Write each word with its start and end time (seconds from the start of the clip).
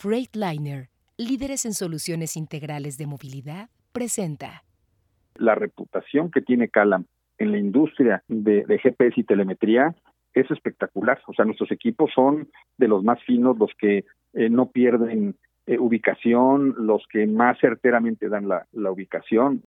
Freightliner, 0.00 0.88
líderes 1.18 1.66
en 1.66 1.74
soluciones 1.74 2.34
integrales 2.38 2.96
de 2.96 3.06
movilidad, 3.06 3.68
presenta. 3.92 4.64
La 5.34 5.54
reputación 5.54 6.30
que 6.30 6.40
tiene 6.40 6.70
Calam 6.70 7.04
en 7.36 7.52
la 7.52 7.58
industria 7.58 8.24
de, 8.26 8.64
GPS 8.82 9.20
y 9.20 9.24
telemetría 9.24 9.94
es 10.32 10.50
espectacular. 10.50 11.20
O 11.26 11.34
sea, 11.34 11.44
nuestros 11.44 11.70
equipos 11.70 12.10
son 12.14 12.48
de 12.78 12.88
los 12.88 13.04
más 13.04 13.22
finos, 13.24 13.58
los 13.58 13.72
que 13.78 14.06
eh, 14.32 14.48
no 14.48 14.70
pierden 14.70 15.36
eh, 15.66 15.78
ubicación, 15.78 16.74
los 16.78 17.02
que 17.12 17.26
más 17.26 17.58
certeramente 17.60 18.30
dan 18.30 18.48
la, 18.48 18.66
la 18.72 18.90
ubicación. 18.90 19.64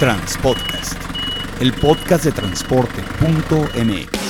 Transpodcast, 0.00 1.62
el 1.62 1.72
podcast 1.80 2.24
de 2.24 2.32
transporte.mx. 2.32 4.29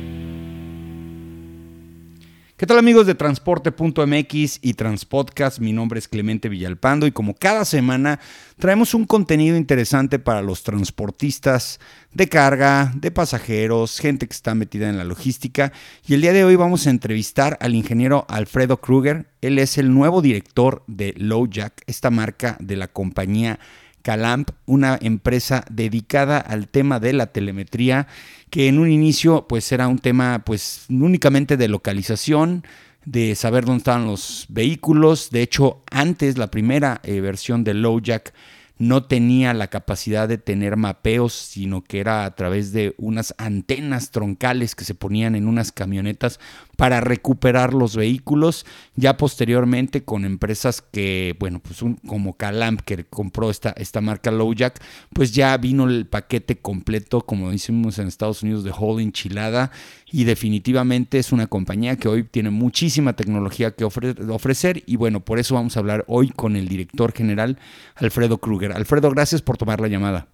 ¿Qué 2.61 2.67
tal 2.67 2.77
amigos 2.77 3.07
de 3.07 3.15
transporte.mx 3.15 4.59
y 4.61 4.75
Transpodcast? 4.75 5.57
Mi 5.57 5.73
nombre 5.73 5.97
es 5.97 6.07
Clemente 6.07 6.47
Villalpando 6.47 7.07
y 7.07 7.11
como 7.11 7.33
cada 7.33 7.65
semana 7.65 8.19
traemos 8.59 8.93
un 8.93 9.05
contenido 9.05 9.57
interesante 9.57 10.19
para 10.19 10.43
los 10.43 10.61
transportistas 10.61 11.79
de 12.13 12.29
carga, 12.29 12.91
de 12.93 13.09
pasajeros, 13.09 13.97
gente 13.97 14.27
que 14.27 14.33
está 14.35 14.53
metida 14.53 14.89
en 14.89 14.99
la 14.99 15.05
logística. 15.05 15.73
Y 16.05 16.13
el 16.13 16.21
día 16.21 16.33
de 16.33 16.43
hoy 16.43 16.55
vamos 16.55 16.85
a 16.85 16.91
entrevistar 16.91 17.57
al 17.61 17.73
ingeniero 17.73 18.27
Alfredo 18.29 18.77
Kruger. 18.77 19.25
Él 19.41 19.57
es 19.57 19.79
el 19.79 19.91
nuevo 19.91 20.21
director 20.21 20.83
de 20.85 21.15
LowJack, 21.17 21.81
esta 21.87 22.11
marca 22.11 22.57
de 22.59 22.75
la 22.75 22.89
compañía 22.89 23.57
Calamp, 24.01 24.51
una 24.65 24.97
empresa 25.01 25.63
dedicada 25.69 26.37
al 26.37 26.67
tema 26.67 26.99
de 26.99 27.13
la 27.13 27.27
telemetría, 27.27 28.07
que 28.49 28.67
en 28.67 28.79
un 28.79 28.89
inicio 28.89 29.47
pues 29.47 29.71
era 29.71 29.87
un 29.87 29.99
tema 29.99 30.43
pues 30.45 30.85
únicamente 30.89 31.57
de 31.57 31.67
localización, 31.67 32.63
de 33.05 33.35
saber 33.35 33.65
dónde 33.65 33.79
estaban 33.79 34.05
los 34.05 34.45
vehículos. 34.49 35.31
De 35.31 35.41
hecho, 35.41 35.83
antes 35.89 36.37
la 36.37 36.51
primera 36.51 37.01
eh, 37.03 37.21
versión 37.21 37.63
de 37.63 37.73
LowJack 37.73 38.33
no 38.81 39.03
tenía 39.03 39.53
la 39.53 39.67
capacidad 39.67 40.27
de 40.27 40.39
tener 40.39 40.75
mapeos, 40.75 41.33
sino 41.33 41.83
que 41.83 41.99
era 41.99 42.25
a 42.25 42.33
través 42.33 42.73
de 42.73 42.95
unas 42.97 43.35
antenas 43.37 44.09
troncales 44.09 44.73
que 44.73 44.85
se 44.85 44.95
ponían 44.95 45.35
en 45.35 45.47
unas 45.47 45.71
camionetas 45.71 46.39
para 46.77 47.01
recuperar 47.01 47.73
los 47.73 47.95
vehículos. 47.95 48.65
Ya 48.95 49.17
posteriormente 49.17 50.03
con 50.03 50.25
empresas 50.25 50.81
que, 50.81 51.35
bueno, 51.39 51.59
pues 51.59 51.81
un, 51.81 51.95
como 52.07 52.37
Calamp 52.37 52.81
que 52.81 53.05
compró 53.05 53.49
esta, 53.49 53.71
esta 53.71 54.01
marca 54.01 54.31
Lowjack, 54.31 54.81
pues 55.13 55.33
ya 55.33 55.55
vino 55.57 55.87
el 55.87 56.05
paquete 56.07 56.57
completo, 56.57 57.21
como 57.21 57.51
decimos 57.51 57.99
en 57.99 58.07
Estados 58.07 58.43
Unidos, 58.43 58.63
de 58.63 58.71
whole 58.71 59.03
enchilada 59.03 59.71
y 60.11 60.25
definitivamente 60.25 61.19
es 61.19 61.31
una 61.31 61.47
compañía 61.47 61.95
que 61.95 62.07
hoy 62.07 62.23
tiene 62.23 62.49
muchísima 62.49 63.13
tecnología 63.13 63.71
que 63.71 63.85
ofrecer 63.85 64.83
y 64.85 64.97
bueno, 64.97 65.21
por 65.21 65.39
eso 65.39 65.55
vamos 65.55 65.77
a 65.77 65.79
hablar 65.79 66.03
hoy 66.07 66.29
con 66.29 66.55
el 66.55 66.67
director 66.67 67.11
general 67.13 67.57
Alfredo 67.95 68.37
Kruger. 68.37 68.73
Alfredo, 68.73 69.09
gracias 69.11 69.41
por 69.41 69.57
tomar 69.57 69.79
la 69.79 69.87
llamada. 69.87 70.27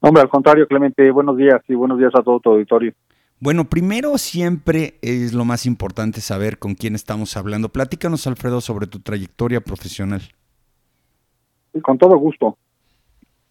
Hombre, 0.00 0.22
al 0.22 0.28
contrario, 0.28 0.66
Clemente, 0.66 1.10
buenos 1.10 1.36
días 1.36 1.62
y 1.68 1.74
buenos 1.74 1.98
días 1.98 2.12
a 2.14 2.22
todo 2.22 2.40
tu 2.40 2.50
auditorio. 2.50 2.92
Bueno, 3.42 3.64
primero 3.64 4.18
siempre 4.18 4.94
es 5.02 5.34
lo 5.34 5.44
más 5.44 5.66
importante 5.66 6.20
saber 6.20 6.58
con 6.58 6.76
quién 6.76 6.94
estamos 6.94 7.36
hablando. 7.36 7.70
Platícanos, 7.70 8.28
Alfredo, 8.28 8.60
sobre 8.60 8.86
tu 8.86 9.00
trayectoria 9.00 9.60
profesional. 9.60 10.20
con 11.82 11.98
todo 11.98 12.16
gusto. 12.18 12.56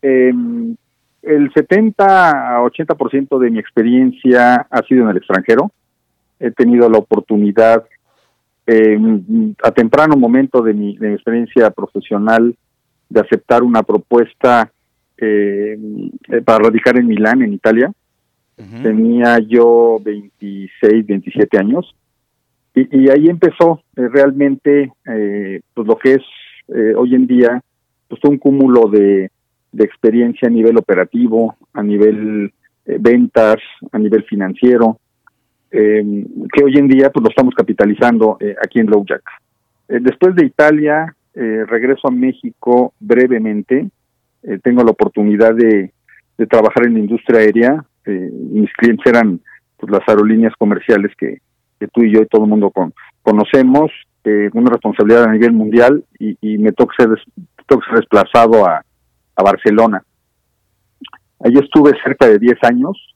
Em, 0.01 0.77
el 1.21 1.51
70 1.53 2.55
a 2.55 2.61
80% 2.61 3.37
de 3.37 3.49
mi 3.49 3.59
experiencia 3.59 4.65
ha 4.69 4.81
sido 4.87 5.03
en 5.03 5.09
el 5.09 5.17
extranjero. 5.17 5.73
He 6.39 6.51
tenido 6.51 6.89
la 6.89 6.99
oportunidad 6.99 7.83
em, 8.67 9.53
a 9.61 9.71
temprano 9.71 10.15
momento 10.15 10.61
de 10.61 10.73
mi, 10.73 10.97
experiencia 11.01 11.69
profesional 11.69 12.55
de 13.09 13.19
aceptar 13.19 13.61
una 13.61 13.83
propuesta 13.83 14.71
em, 15.17 16.11
eh, 16.29 16.41
para 16.45 16.59
radicar 16.59 16.97
en 16.97 17.07
Milán, 17.07 17.41
en 17.41 17.51
Italia 17.51 17.91
Tenía 18.81 19.39
yo 19.39 19.99
26, 20.03 21.05
27 21.05 21.57
años. 21.57 21.95
Y, 22.73 23.09
ahí 23.09 23.27
empezó 23.27 23.83
eh, 23.97 24.07
realmente 24.07 24.93
eh, 25.05 25.61
pues 25.73 25.87
lo 25.87 25.97
que 25.97 26.13
es 26.13 26.21
eh, 26.69 26.93
hoy 26.95 27.15
en 27.15 27.27
día 27.27 27.61
pues 28.07 28.21
un 28.23 28.37
cúmulo 28.37 28.89
de, 28.89 29.29
experiencia 29.77 30.47
a 30.47 30.51
nivel 30.51 30.77
operativo, 30.77 31.55
a 31.73 31.81
nivel 31.81 32.51
ventas, 32.85 33.57
a 33.93 33.97
nivel 33.97 34.23
financiero, 34.25 34.99
em, 35.71 36.25
que 36.51 36.63
hoy 36.63 36.77
en 36.77 36.89
día 36.89 37.09
pues 37.09 37.23
lo 37.23 37.29
estamos 37.29 37.55
capitalizando 37.55 38.37
aquí 38.61 38.79
en 38.79 38.87
Lowjack. 38.87 39.23
después 39.87 40.35
de 40.35 40.45
Italia, 40.45 41.15
regreso 41.33 42.09
a 42.09 42.11
México 42.11 42.93
brevemente. 42.99 43.87
tengo 44.61 44.83
la 44.83 44.91
oportunidad 44.91 45.55
de 45.55 45.93
trabajar 46.49 46.87
en 46.87 46.95
la 46.95 46.99
industria 46.99 47.39
aérea, 47.39 47.85
este, 48.01 48.31
mis 48.33 48.71
clientes 48.73 49.05
eran 49.05 49.39
pues, 49.77 49.91
las 49.91 50.01
aerolíneas 50.07 50.53
comerciales 50.57 51.11
que, 51.17 51.39
tú 51.93 52.03
y 52.03 52.13
yo 52.13 52.21
y 52.21 52.27
todo 52.27 52.43
el 52.43 52.49
mundo 52.49 52.69
con, 52.69 52.93
conocemos, 53.23 53.91
eh, 54.23 54.51
una 54.53 54.69
responsabilidad 54.69 55.23
a 55.23 55.31
nivel 55.31 55.51
mundial 55.51 56.03
y, 56.19 56.57
me 56.59 56.71
toca 56.73 56.93
ser, 56.95 57.09
ser 57.67 57.99
desplazado 57.99 58.65
a, 58.65 58.83
Barcelona. 59.43 60.03
Allí 61.39 61.57
estuve 61.57 61.93
cerca 62.03 62.27
de 62.27 62.37
10 62.37 62.55
años 62.61 63.15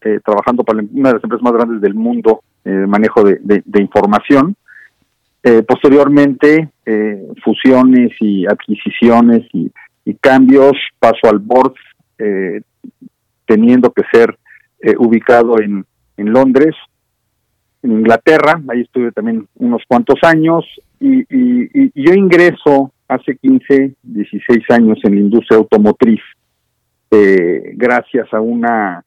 eh, 0.00 0.20
trabajando 0.24 0.62
para 0.62 0.78
una 0.78 1.08
de 1.08 1.14
las 1.16 1.24
empresas 1.24 1.42
más 1.42 1.54
grandes 1.54 1.80
del 1.80 1.94
mundo, 1.94 2.44
eh, 2.64 2.70
manejo 2.86 3.24
de, 3.24 3.62
información. 3.80 4.54
Eh, 5.42 5.64
posteriormente, 5.66 6.68
fusiones 7.42 8.12
y 8.20 8.46
adquisiciones 8.46 9.40
y, 9.52 9.72
cambios, 10.20 10.74
paso 11.00 11.28
al 11.28 11.40
board, 11.40 11.74
teniendo 13.50 13.90
que 13.90 14.04
ser 14.12 14.38
eh, 14.80 14.94
ubicado 14.96 15.60
en, 15.60 15.84
en 16.16 16.32
Londres, 16.32 16.76
en 17.82 17.90
Inglaterra, 17.90 18.62
ahí 18.68 18.82
estuve 18.82 19.10
también 19.10 19.48
unos 19.56 19.82
cuantos 19.88 20.20
años, 20.22 20.64
y, 21.00 21.24
yo 22.00 22.14
ingreso 22.14 22.92
hace 23.08 23.36
15, 23.36 23.96
16 24.02 24.70
años 24.70 24.98
en 25.02 25.14
la 25.16 25.20
industria 25.20 25.58
automotriz, 25.58 26.20
eh, 27.10 27.72
gracias 27.74 28.32
a 28.32 28.40
una, 28.40 29.04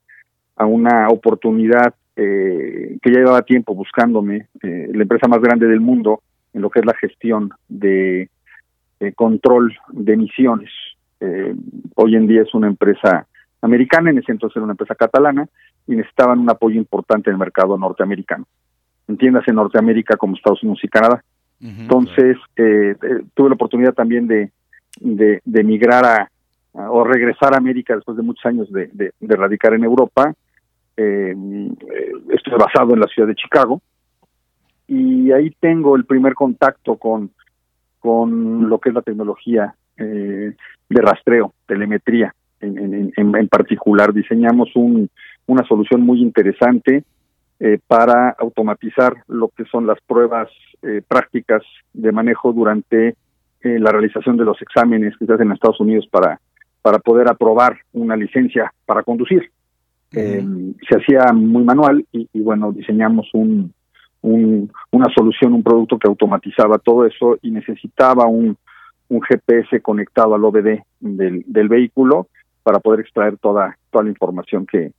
a 0.58 0.66
una 0.66 1.08
oportunidad 1.08 1.96
eh, 2.18 2.98
que 3.02 3.14
ya 3.14 3.20
llevaba 3.20 3.44
tiempo 3.44 3.74
buscándome, 3.74 4.48
la 4.62 5.04
empresa 5.04 5.30
más 5.30 5.40
grande 5.40 5.68
del 5.68 5.80
mundo 5.80 6.22
en 6.54 6.62
lo 6.62 6.70
que 6.70 6.82
es 6.82 6.86
la 6.86 6.96
gestión 6.96 7.50
de 7.70 8.30
control 9.16 9.74
de 9.94 10.14
emisiones. 10.14 10.72
hoy 11.96 12.16
en 12.16 12.28
día 12.28 12.42
es 12.42 12.54
una 12.54 12.68
empresa 12.68 13.26
americana, 13.64 14.10
en 14.10 14.18
ese 14.18 14.32
entonces 14.32 14.58
era 14.58 14.66
una 14.66 14.74
empresa 14.74 14.94
catalana, 14.94 15.48
y 15.88 15.96
necesitaban 15.96 16.40
un 16.40 16.50
apoyo 16.50 16.78
importante 16.78 17.30
en 17.30 17.36
el 17.36 17.40
mercado 17.40 17.78
norteamericano. 17.78 18.46
Entiéndase 19.08 19.52
Norteamérica 19.52 20.18
como 20.18 20.36
Estados 20.36 20.62
Unidos 20.64 20.82
y 20.84 20.88
Canadá. 20.90 21.24
entonces, 21.60 22.38
eh, 22.58 22.96
eh, 23.02 23.24
tuve 23.34 23.50
la 23.50 23.56
oportunidad 23.56 23.94
también 23.94 24.28
de, 24.28 24.52
de, 25.00 25.42
de 25.44 25.62
emigrar 25.62 26.06
a, 26.06 26.30
o 26.90 27.06
regresar 27.06 27.54
a 27.54 27.58
América 27.58 27.96
después 27.96 28.18
de 28.18 28.24
muchos 28.24 28.46
años 28.46 28.70
de, 28.72 28.90
de, 28.94 29.36
radicar 29.36 29.74
en 29.74 29.86
Europa. 29.86 30.34
Eh, 30.98 31.36
estoy 32.34 32.54
basado 32.58 32.94
en 32.94 33.00
la 33.00 33.08
ciudad 33.08 33.30
de 33.30 33.36
Chicago 33.36 33.82
y 34.88 35.32
ahí 35.32 35.52
tengo 35.60 35.96
el 35.96 36.04
primer 36.04 36.34
contacto 36.34 36.98
con, 36.98 37.32
con 38.00 38.70
lo 38.70 38.80
que 38.80 38.90
es 38.90 38.96
la 38.96 39.02
tecnología 39.02 39.74
de 39.96 40.56
rastreo, 40.90 41.54
telemetría 41.66 42.34
en, 42.64 43.48
particular. 43.48 44.14
Diseñamos 44.14 44.70
un, 44.76 45.10
una 45.46 45.66
solución 45.68 46.02
muy 46.02 46.22
interesante 46.22 47.04
eh, 47.60 47.80
para 47.88 48.32
automatizar 48.40 49.24
lo 49.28 49.50
que 49.50 49.66
son 49.66 49.88
las 49.88 50.00
pruebas 50.02 50.50
eh, 50.82 51.02
prácticas 51.08 51.64
de 51.94 52.12
manejo 52.12 52.52
durante 52.52 53.10
eh, 53.10 53.80
la 53.80 53.92
realización 53.92 54.38
de 54.38 54.46
los 54.46 54.62
exámenes 54.62 55.16
que 55.18 55.26
se 55.26 55.34
hacen 55.34 55.48
en 55.48 55.54
Estados 55.54 55.80
Unidos 55.80 56.08
para, 56.12 56.40
para 56.82 57.00
poder 57.00 57.30
aprobar 57.30 57.78
una 57.94 58.16
licencia 58.16 58.74
para 58.86 59.04
conducir. 59.04 59.50
se 60.12 60.96
hacía 60.96 61.34
muy 61.34 61.64
manual 61.64 62.06
y, 62.12 62.28
bueno, 62.42 62.72
diseñamos 62.72 63.30
un, 63.34 63.74
un, 64.22 64.72
una 64.92 65.08
solución, 65.16 65.54
un 65.54 65.64
producto 65.64 65.98
que 65.98 66.08
automatizaba 66.08 66.78
todo 66.78 67.06
eso 67.06 67.40
y 67.42 67.50
necesitaba 67.50 68.28
un, 68.28 68.58
un 69.10 69.22
GPS 69.22 69.82
conectado 69.82 70.36
al 70.36 70.44
OBD 70.44 70.82
del, 71.00 71.44
del 71.48 71.68
vehículo 71.68 72.28
para 72.64 72.80
poder 72.80 73.02
extraer 73.02 73.38
toda, 73.38 73.78
toda 73.92 74.06
la 74.06 74.10
información 74.10 74.66
que, 74.66 74.92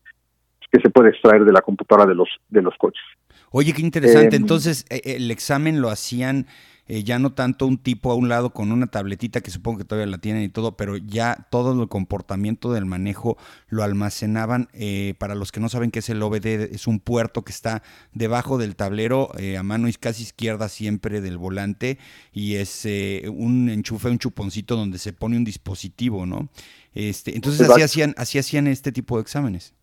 que 0.71 0.81
se 0.81 0.91
puede 0.91 1.11
extraer 1.11 1.45
de 1.45 1.53
la 1.53 1.61
computadora 1.61 2.07
de 2.07 2.15
los, 2.15 2.29
de 2.49 2.63
los 2.63 2.75
coches. 2.77 3.03
Oye, 3.51 3.73
qué 3.73 3.83
interesante. 3.83 4.37
Em, 4.37 4.43
Entonces, 4.43 4.85
eh, 4.91 5.01
el 5.05 5.31
examen 5.31 5.81
lo 5.81 5.89
hacían 5.89 6.47
eh, 6.87 7.03
ya 7.03 7.19
no 7.19 7.33
tanto 7.33 7.67
un 7.67 7.79
tipo 7.79 8.13
a 8.13 8.15
un 8.15 8.29
lado 8.29 8.51
con 8.51 8.71
una 8.71 8.87
tabletita 8.87 9.41
que 9.41 9.51
supongo 9.51 9.79
que 9.79 9.85
todavía 9.85 10.11
la 10.11 10.19
tienen 10.19 10.43
y 10.43 10.51
todo, 10.51 10.77
pero 10.77 10.97
ya 10.99 11.47
todo 11.51 11.81
el 11.81 11.89
comportamiento 11.89 12.73
del 12.73 12.85
manejo 12.85 13.39
lo 13.69 13.83
almacenaban. 13.83 14.69
Eh, 14.75 15.15
para 15.19 15.35
los 15.35 15.51
que 15.51 15.61
no 15.61 15.69
saben 15.71 15.91
qué 15.91 16.01
es 16.01 16.11
el 16.11 16.23
OBD, 16.23 16.75
es 16.75 16.87
un 16.87 17.01
puerto 17.01 17.43
que 17.43 17.53
está 17.53 17.83
debajo 18.13 18.59
del 18.59 18.77
tablero, 18.77 19.31
eh, 19.39 19.57
a 19.57 19.63
mano 19.63 19.89
casi 19.99 20.25
izquierda 20.25 20.69
siempre 20.69 21.21
del 21.21 21.39
volante, 21.39 21.99
y 22.33 22.57
es 22.57 22.87
un 23.29 23.69
enchufe, 23.69 24.09
un 24.09 24.19
chuponcito 24.19 24.77
donde 24.77 24.99
se 24.99 25.13
pone 25.13 25.37
un 25.37 25.45
dispositivo, 25.45 26.27
¿no? 26.27 26.49
Este, 26.95 27.35
entonces 27.35 27.69
así 27.69 27.83
hacían, 27.83 28.15
así 28.17 28.39
hacían 28.39 28.67
este 28.67 28.93
tipo 28.93 29.17
de 29.17 29.23
exámenes. 29.23 29.75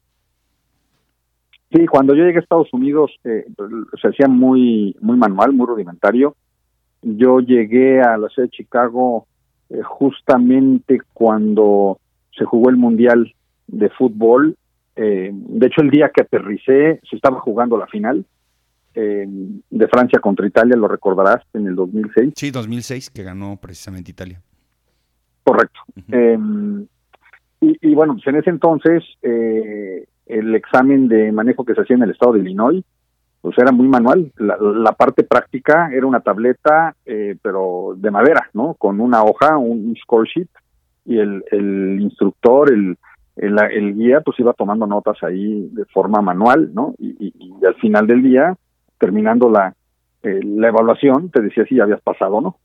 Sí, 1.71 1.86
cuando 1.88 2.13
yo 2.13 2.24
llegué 2.24 2.38
a 2.38 2.42
Estados 2.42 2.74
Unidos 2.74 3.12
se 3.24 4.07
hacía 4.07 4.27
muy, 4.27 4.95
muy 5.00 5.18
manual, 5.18 5.54
muy 5.54 5.65
rudimentario 5.65 6.36
yo 7.01 7.39
llegué 7.39 8.01
a 8.01 8.18
la 8.18 8.30
ciudad 8.30 8.48
de 8.48 8.56
Chicago 8.56 9.27
eh, 9.69 9.81
justamente 9.83 11.01
cuando 11.13 12.00
se 12.38 12.45
jugó 12.45 12.69
el 12.69 12.77
Mundial 12.77 13.33
de 13.68 13.89
Fútbol. 13.89 14.57
Eh, 14.95 15.31
de 15.33 15.68
hecho, 15.68 15.81
el 15.81 15.89
día 15.89 16.12
que 16.13 16.21
aterricé 16.21 17.00
se 17.09 17.15
estaba 17.15 17.39
jugando 17.39 17.77
la 17.77 17.88
final 17.88 18.25
eh, 18.94 19.25
de 19.27 19.88
Francia 19.88 20.19
contra 20.19 20.45
Italia, 20.45 20.75
lo 20.75 20.88
recordarás, 20.88 21.44
en 21.53 21.68
el 21.68 21.75
2006. 21.75 22.33
Sí, 22.36 22.51
2006, 22.51 23.09
que 23.09 23.24
ganó 23.24 23.57
precisamente 23.62 24.12
Italia. 24.12 24.42
Correcto. 25.44 25.80
Em, 26.09 26.86
y, 27.62 27.77
y, 27.81 27.95
bueno, 27.95 28.13
pues 28.13 28.27
en 28.27 28.36
ese 28.36 28.50
entonces 28.50 29.04
el 29.21 30.56
examen 30.56 31.07
de 31.07 31.31
manejo 31.31 31.65
que 31.65 31.74
se 31.74 31.81
hacía 31.81 31.95
en 31.95 32.04
el 32.04 32.12
estado 32.12 32.33
de 32.33 32.39
Illinois 32.39 32.83
pues 33.41 33.57
era 33.57 33.71
muy 33.71 33.88
manual. 33.88 34.31
La, 34.38 34.91
parte 34.93 35.23
práctica 35.23 35.89
era 35.91 36.05
una 36.05 36.19
tableta, 36.19 36.95
eh, 37.05 37.35
pero 37.41 37.95
de 37.97 38.11
madera, 38.11 38.49
¿no? 38.53 38.75
Con 38.75 39.01
una 39.01 39.23
hoja, 39.23 39.57
un, 39.57 39.95
score 40.01 40.27
sheet, 40.27 40.47
y 41.05 41.17
el, 41.17 41.43
el 41.51 41.99
instructor, 42.01 42.71
el, 42.71 42.97
el, 43.35 43.95
guía, 43.95 44.21
pues 44.21 44.39
iba 44.39 44.53
tomando 44.53 44.85
notas 44.85 45.17
ahí 45.23 45.67
de 45.73 45.85
forma 45.85 46.21
manual, 46.21 46.71
¿no? 46.73 46.93
Y, 46.99 47.33
al 47.65 47.75
final 47.75 48.05
del 48.05 48.21
día, 48.21 48.55
terminando 48.99 49.49
la, 49.49 49.73
eh, 50.21 50.39
la 50.44 50.67
evaluación, 50.67 51.31
te 51.31 51.41
decía 51.41 51.65
si 51.65 51.75
ya 51.75 51.83
habías 51.83 52.01
pasado 52.01 52.35
o 52.35 52.41
no. 52.41 52.57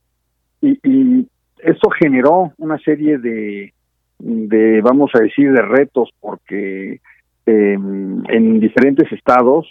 Y, 0.61 0.79
y 0.87 1.27
eso 1.59 1.89
generó 1.89 2.51
una 2.59 2.77
serie 2.79 3.17
de, 3.17 3.73
de, 4.19 4.81
vamos 4.81 5.09
a 5.15 5.19
decir, 5.19 5.51
de 5.51 5.61
retos, 5.63 6.11
porque 6.19 6.99
eh, 7.47 7.73
en 7.73 8.59
diferentes 8.59 9.11
estados 9.11 9.67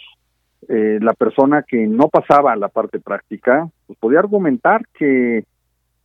eh, 0.67 0.97
la 1.01 1.13
persona 1.13 1.63
que 1.63 1.85
no 1.87 2.09
pasaba 2.09 2.55
la 2.55 2.67
parte 2.67 2.99
práctica 2.99 3.69
pues 3.85 3.97
podía 3.99 4.19
argumentar 4.19 4.85
que, 4.93 5.45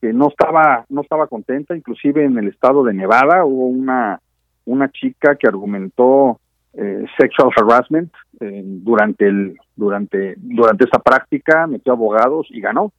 que, 0.01 0.13
no 0.13 0.29
estaba 0.29 0.85
no 0.91 1.01
estaba 1.01 1.27
contenta. 1.27 1.75
Inclusive 1.75 2.25
en 2.25 2.39
el 2.39 2.49
estado 2.49 2.85
de 2.85 2.93
Nevada 2.93 3.45
hubo 3.45 3.67
una 3.67 4.21
una 4.67 4.91
chica 4.91 5.37
que 5.37 5.49
argumentó 5.49 6.39
eh, 6.75 7.05
sexual 7.19 7.51
harassment 7.57 8.13
eh, 8.41 8.63
durante 8.65 9.27
el 9.27 9.57
durante 9.75 10.35
durante 10.37 10.85
esa 10.85 10.99
práctica 10.99 11.67
metió 11.67 11.95
abogados 11.95 12.47
y 12.51 12.61
ganó. 12.61 12.93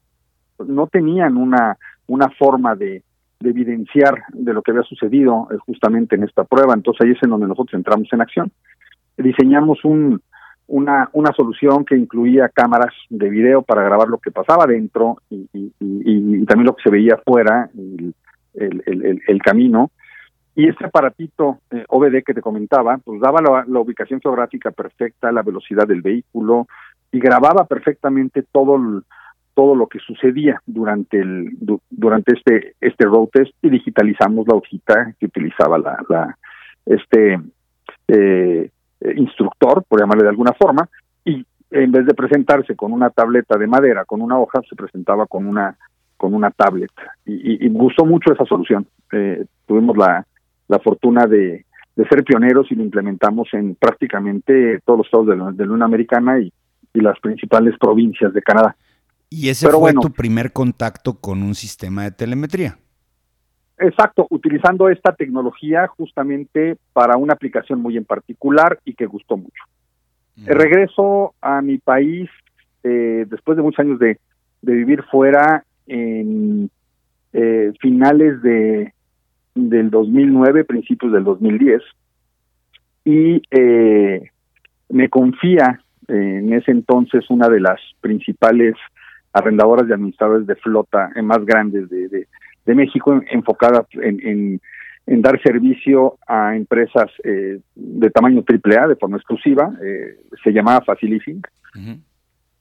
No 0.57 0.87
tenían 0.87 1.37
una 1.37 1.77
una 2.07 2.29
forma 2.31 2.75
de, 2.75 3.03
de 3.39 3.49
evidenciar 3.49 4.23
de 4.33 4.53
lo 4.53 4.63
que 4.63 4.71
había 4.71 4.83
sucedido 4.83 5.47
justamente 5.67 6.15
en 6.15 6.23
esta 6.23 6.43
prueba. 6.43 6.73
Entonces 6.73 7.05
ahí 7.05 7.11
es 7.11 7.23
en 7.23 7.29
donde 7.29 7.47
nosotros 7.47 7.75
entramos 7.75 8.11
en 8.11 8.21
acción. 8.21 8.51
Diseñamos 9.17 9.85
un 9.85 10.19
una, 10.73 11.07
una 11.13 11.31
solución 11.33 11.85
que 11.85 11.95
incluía 11.95 12.49
cámaras 12.49 12.95
de 13.07 13.29
video 13.29 13.61
para 13.61 13.83
grabar 13.83 14.07
lo 14.07 14.17
que 14.17 14.31
pasaba 14.31 14.65
dentro 14.65 15.17
y, 15.29 15.45
también 16.45 16.65
lo 16.65 16.75
que 16.75 16.81
se 16.83 16.89
veía 16.89 17.13
afuera, 17.13 17.69
el, 17.75 18.15
el, 18.55 19.21
el, 19.27 19.41
camino. 19.43 19.91
Y 20.55 20.67
este 20.67 20.85
aparatito 20.85 21.59
eh, 21.69 21.85
OBD 21.87 22.23
que 22.25 22.33
te 22.33 22.41
comentaba, 22.41 22.97
pues 22.97 23.21
daba 23.21 23.39
la, 23.67 23.79
ubicación 23.79 24.19
geográfica 24.19 24.71
perfecta, 24.71 25.31
la 25.31 25.43
velocidad 25.43 25.87
del 25.87 26.01
vehículo 26.01 26.65
y 27.11 27.19
grababa 27.19 27.65
perfectamente 27.65 28.43
todo 28.51 29.03
todo 29.53 29.75
lo 29.75 29.85
que 29.85 29.99
sucedía 29.99 30.59
durante 30.65 31.19
el 31.19 31.51
durante 31.91 32.33
este 32.33 32.73
este 32.81 33.05
road 33.05 33.27
test 33.31 33.53
y 33.61 33.69
digitalizamos 33.69 34.47
la 34.47 34.55
hojita 34.55 35.13
que 35.19 35.27
utilizaba 35.27 35.77
la, 35.77 36.03
la 36.09 36.37
este 36.87 37.39
eh, 38.07 38.69
eh, 39.03 39.13
instructor, 39.17 39.83
por 39.87 39.99
llamarle 39.99 40.23
de 40.23 40.29
alguna 40.29 40.53
forma, 40.53 40.89
y 41.25 41.45
en 41.71 41.91
vez 41.91 42.05
de 42.05 42.13
presentarse 42.13 42.75
con 42.75 42.93
una 42.93 43.09
tableta 43.09 43.57
de 43.57 43.67
madera, 43.67 44.05
con 44.05 44.21
una 44.21 44.37
hoja, 44.37 44.61
se 44.67 44.75
presentaba 44.75 45.27
con 45.27 45.45
una 45.45 45.77
con 46.15 46.33
una 46.33 46.51
tablet. 46.51 46.91
Y, 47.25 47.67
gustó 47.67 48.05
mucho 48.05 48.31
esa 48.31 48.45
solución. 48.45 48.87
Eh, 49.11 49.43
tuvimos 49.67 49.97
la, 49.97 50.25
la 50.69 50.79
fortuna 50.79 51.25
de, 51.25 51.65
de, 51.97 52.07
ser 52.07 52.23
pioneros 52.23 52.71
y 52.71 52.75
lo 52.75 52.83
implementamos 52.83 53.49
en 53.51 53.75
prácticamente 53.75 54.79
todos 54.85 54.99
los 54.99 55.07
estados 55.07 55.27
de 55.27 55.35
la, 55.35 55.51
de 55.51 55.63
Unión 55.65 55.83
Americana 55.83 56.39
y, 56.39 56.53
y, 56.93 57.01
las 57.01 57.19
principales 57.19 57.77
provincias 57.77 58.33
de 58.33 58.41
Canadá. 58.41 58.77
¿Y 59.29 59.49
ese 59.49 59.69
fue 59.69 59.91
tu 59.93 60.11
primer 60.11 60.53
contacto 60.53 61.19
con 61.19 61.43
un 61.43 61.55
sistema 61.55 62.03
de 62.03 62.11
telemetría? 62.11 62.77
Exacto, 63.77 64.27
utilizando 64.29 64.89
esta 64.89 65.13
tecnología 65.13 65.87
justamente 65.87 66.77
para 66.93 67.17
una 67.17 67.33
aplicación 67.33 67.81
muy 67.81 67.97
en 67.97 68.05
particular 68.05 68.79
y 68.85 68.93
que 68.93 69.05
gustó 69.05 69.37
mucho. 69.37 69.63
Regreso 70.45 71.33
a 71.41 71.61
mi 71.61 71.77
país 71.77 72.29
eh, 72.83 73.25
después 73.27 73.55
de 73.55 73.63
muchos 73.63 73.79
años 73.79 73.99
de, 73.99 74.17
vivir 74.61 75.03
fuera 75.03 75.63
en 75.87 76.69
eh, 77.33 77.73
finales 77.79 78.41
de 78.41 78.93
del 79.55 79.91
2009, 79.91 80.63
principios 80.63 81.11
del 81.11 81.23
2010, 81.23 81.81
y 83.05 83.41
eh, 83.51 84.31
me 84.89 85.09
confía 85.09 85.79
en 86.07 86.53
ese 86.53 86.71
entonces 86.71 87.29
una 87.29 87.47
de 87.49 87.59
las 87.59 87.79
principales 88.01 88.75
arrendadoras 89.31 89.87
y 89.87 89.93
administradores 89.93 90.47
de 90.47 90.55
flota 90.55 91.11
más 91.21 91.45
grandes 91.45 91.89
de, 91.89 92.07
de 92.07 92.27
México 92.65 93.21
enfocada 93.29 93.85
en, 93.93 94.59
en, 95.05 95.21
dar 95.21 95.41
servicio 95.41 96.17
a 96.27 96.55
empresas 96.55 97.11
eh, 97.23 97.59
de 97.75 98.09
tamaño 98.09 98.43
AAA 98.47 98.87
de 98.87 98.95
forma 98.95 99.17
exclusiva, 99.17 99.73
eh, 99.83 100.17
se 100.43 100.51
llamaba 100.51 100.85
Facilifing, 100.85 101.41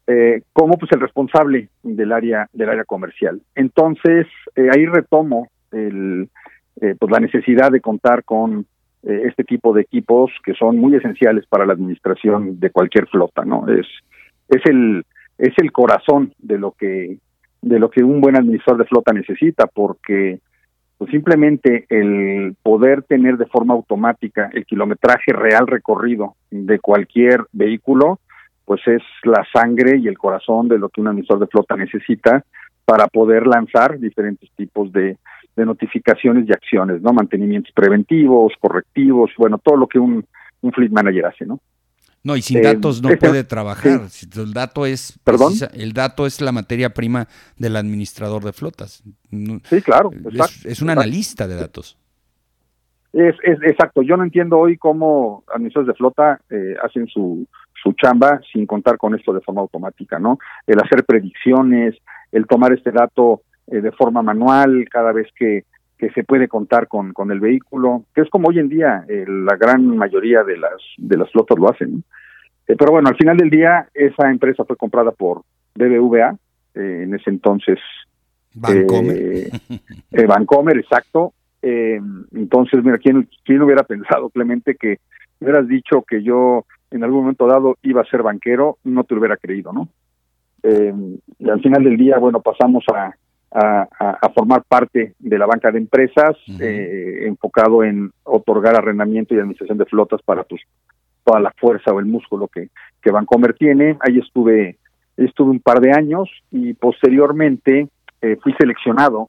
eh, 0.09 0.43
como 0.53 0.77
pues 0.77 0.91
el 0.93 1.01
responsable 1.01 1.69
del 1.83 2.13
área 2.13 2.49
del 2.53 2.69
área 2.69 2.85
comercial. 2.85 3.41
Entonces 3.55 4.27
ahí 4.57 4.87
retomo 4.87 5.49
el, 5.71 6.29
pues 6.75 7.13
la 7.13 7.21
necesidad 7.21 7.71
de 7.71 7.81
contar 7.81 8.25
con 8.25 8.67
este 9.03 9.43
tipo 9.45 9.73
de 9.73 9.83
equipos 9.83 10.31
que 10.45 10.55
son 10.55 10.79
muy 10.79 10.95
esenciales 10.95 11.47
para 11.47 11.67
la 11.67 11.73
administración 11.73 12.61
de 12.61 12.71
cualquier 12.71 13.09
flota, 13.09 13.45
¿no? 13.45 13.69
Es 13.69 13.87
es 14.49 14.63
el 14.67 15.05
es 15.39 15.55
el 15.59 15.73
corazón 15.73 16.33
de 16.39 16.59
lo 16.59 16.73
que 16.73 17.19
de 17.63 17.79
lo 17.79 17.91
que 17.91 18.03
un 18.03 18.21
buen 18.21 18.37
administrador 18.37 18.83
de 18.83 18.89
flota 18.89 19.13
necesita, 19.13 19.67
porque 19.67 20.41
pues 20.99 21.11
simplemente 21.11 21.87
el 21.89 22.55
poder 22.63 23.03
tener 23.05 23.37
de 23.37 23.47
forma 23.47 23.75
automática 23.75 24.51
el 24.53 24.67
kilometraje 24.67 25.33
real 25.33 25.67
recorrido 25.67 26.37
de 26.51 26.79
cualquier 26.79 27.45
vehículo, 27.53 28.21
pues 28.65 28.81
es 28.87 29.03
la 29.25 29.45
sangre 29.53 29.99
y 29.99 30.07
el 30.07 30.19
corazón 30.19 30.69
de 30.69 30.79
lo 30.79 30.89
que 30.89 31.01
un 31.01 31.09
administrador 31.09 31.47
de 31.47 31.51
flota 31.51 31.77
necesita 31.77 32.45
para 32.85 33.07
poder 33.07 33.47
lanzar 33.47 33.99
diferentes 33.99 34.51
tipos 34.57 34.93
de, 34.93 35.17
de 35.57 35.67
notificaciones 35.67 36.49
y 36.49 36.53
acciones, 36.53 37.01
¿no? 37.03 37.13
Mantenimientos 37.13 37.73
preventivos, 37.73 38.53
correctivos, 38.61 39.31
bueno, 39.37 39.59
todo 39.59 39.77
lo 39.77 39.87
que 39.87 39.99
un, 39.99 40.25
un 40.61 40.73
fleet 40.73 40.91
manager 40.91 41.27
hace, 41.27 41.47
¿no? 41.47 41.61
No, 42.25 42.37
y 42.37 42.43
sin 42.43 42.59
eh, 42.59 42.63
datos 42.63 43.03
no 43.03 43.09
puede 43.19 43.43
trabajar. 43.45 44.03
El 44.37 44.53
dato 44.53 44.87
es 44.87 45.19
¿Perdón? 45.25 45.55
el 45.75 45.93
dato 45.93 46.27
es 46.27 46.41
la 46.41 46.53
materia 46.53 46.95
prima 46.95 47.27
del 47.59 47.77
administrador 47.77 48.45
de 48.45 48.53
flotas. 48.53 49.03
Sí, 49.31 49.83
claro. 49.83 50.11
es, 50.65 50.81
un 50.81 50.91
analista 50.91 51.49
de 51.49 51.57
datos. 51.57 51.99
Es, 53.13 53.35
es, 53.43 53.59
exacto. 53.63 54.03
Yo 54.03 54.17
no 54.17 54.23
entiendo 54.23 54.59
hoy 54.59 54.79
cómo 54.79 55.45
administradores 55.53 55.95
de 55.95 55.99
flota 55.99 56.41
eh, 56.49 56.77
hacen 56.83 57.09
su, 57.09 57.47
su 57.83 57.93
chamba 57.95 58.41
sin 58.53 58.67
contar 58.67 58.97
con 58.97 59.15
esto 59.15 59.33
de 59.33 59.41
forma 59.41 59.61
automática, 59.63 60.19
¿no? 60.19 60.39
El 60.67 60.79
hacer 60.81 61.05
predicciones, 61.05 61.97
el 62.31 62.47
tomar 62.47 62.73
este 62.73 62.93
dato 62.93 63.43
eh, 63.67 63.81
de 63.81 63.93
forma 63.93 64.23
manual 64.23 64.87
cada 64.91 65.13
vez 65.13 65.29
que, 65.37 65.65
que 66.03 66.11
se 66.11 66.25
puede 66.25 66.49
contar 66.49 66.89
con, 66.89 67.13
con 67.13 67.31
el 67.31 67.39
vehículo, 67.39 68.03
que 68.13 68.23
es 68.23 68.29
como 68.29 68.49
hoy 68.49 68.59
en 68.59 68.69
día 68.69 69.05
eh, 69.09 69.25
la 69.25 69.55
gran 69.55 69.87
mayoría 69.97 70.43
de 70.43 70.57
las 70.57 70.75
de 70.97 71.17
las 71.17 71.31
flotas 71.31 71.57
lo 71.57 71.71
hacen. 71.71 72.03
Eh, 72.67 72.75
pero 72.77 72.91
bueno, 72.91 73.09
al 73.09 73.17
final 73.17 73.37
del 73.37 73.51
día 73.51 73.87
esa 73.95 74.29
empresa 74.29 74.65
fue 74.65 74.77
comprada 74.77 75.13
por 75.13 75.43
BBVA, 75.77 76.37
eh, 76.75 77.03
en 77.05 77.15
ese 77.15 77.31
entonces 77.31 77.79
Vancomer. 78.53 79.49
Vancomer, 80.27 80.79
exacto. 80.79 81.35
entonces, 81.63 82.83
mira, 82.83 82.99
¿quién, 82.99 83.29
¿quién 83.45 83.63
hubiera 83.63 83.85
pensado, 83.85 84.29
Clemente, 84.31 84.75
que 84.75 84.99
hubieras 85.39 85.69
dicho 85.69 86.03
que 86.03 86.25
yo 86.25 86.65
en 86.91 87.05
algún 87.05 87.21
momento 87.21 87.47
dado 87.47 87.77
iba 87.83 88.01
a 88.01 88.11
ser 88.11 88.25
banquero? 88.25 88.79
No 88.83 89.05
te 89.05 89.15
lo 89.15 89.21
hubiera 89.21 89.37
creído, 89.37 89.73
¿no? 89.73 89.89
Eh, 90.65 90.93
y 91.39 91.49
al 91.49 91.61
final 91.61 91.85
del 91.85 91.97
día, 91.97 92.19
bueno, 92.19 92.41
pasamos 92.41 92.85
a, 92.93 93.15
a, 93.55 94.31
formar 94.35 94.63
parte 94.65 95.15
de 95.19 95.39
la 95.39 95.47
banca 95.47 95.71
de 95.71 95.79
empresas, 95.79 96.37
eh, 96.61 97.25
enfocado 97.27 97.85
en 97.85 98.11
otorgar 98.25 98.77
arrendamiento 98.77 99.35
y 99.35 99.39
administración 99.39 99.79
de 99.79 99.85
flotas 99.85 100.23
para 100.23 100.45
pues, 100.45 100.63
toda 101.25 101.41
la 101.41 101.53
fuerza 101.59 101.93
o 101.93 102.01
el 102.01 102.07
músculo 102.07 102.49
que, 102.49 102.69
que 103.03 103.11
Bancomer 103.11 103.55
tiene. 103.55 103.97
Ahí 104.01 104.19
estuve, 104.19 104.79
estuve 105.17 105.51
un 105.51 105.61
par 105.61 105.81
de 105.81 105.93
años 105.93 106.31
y 106.51 106.73
posteriormente 106.75 107.89
eh, 108.23 108.37
fui 108.43 108.55
seleccionado 108.59 109.29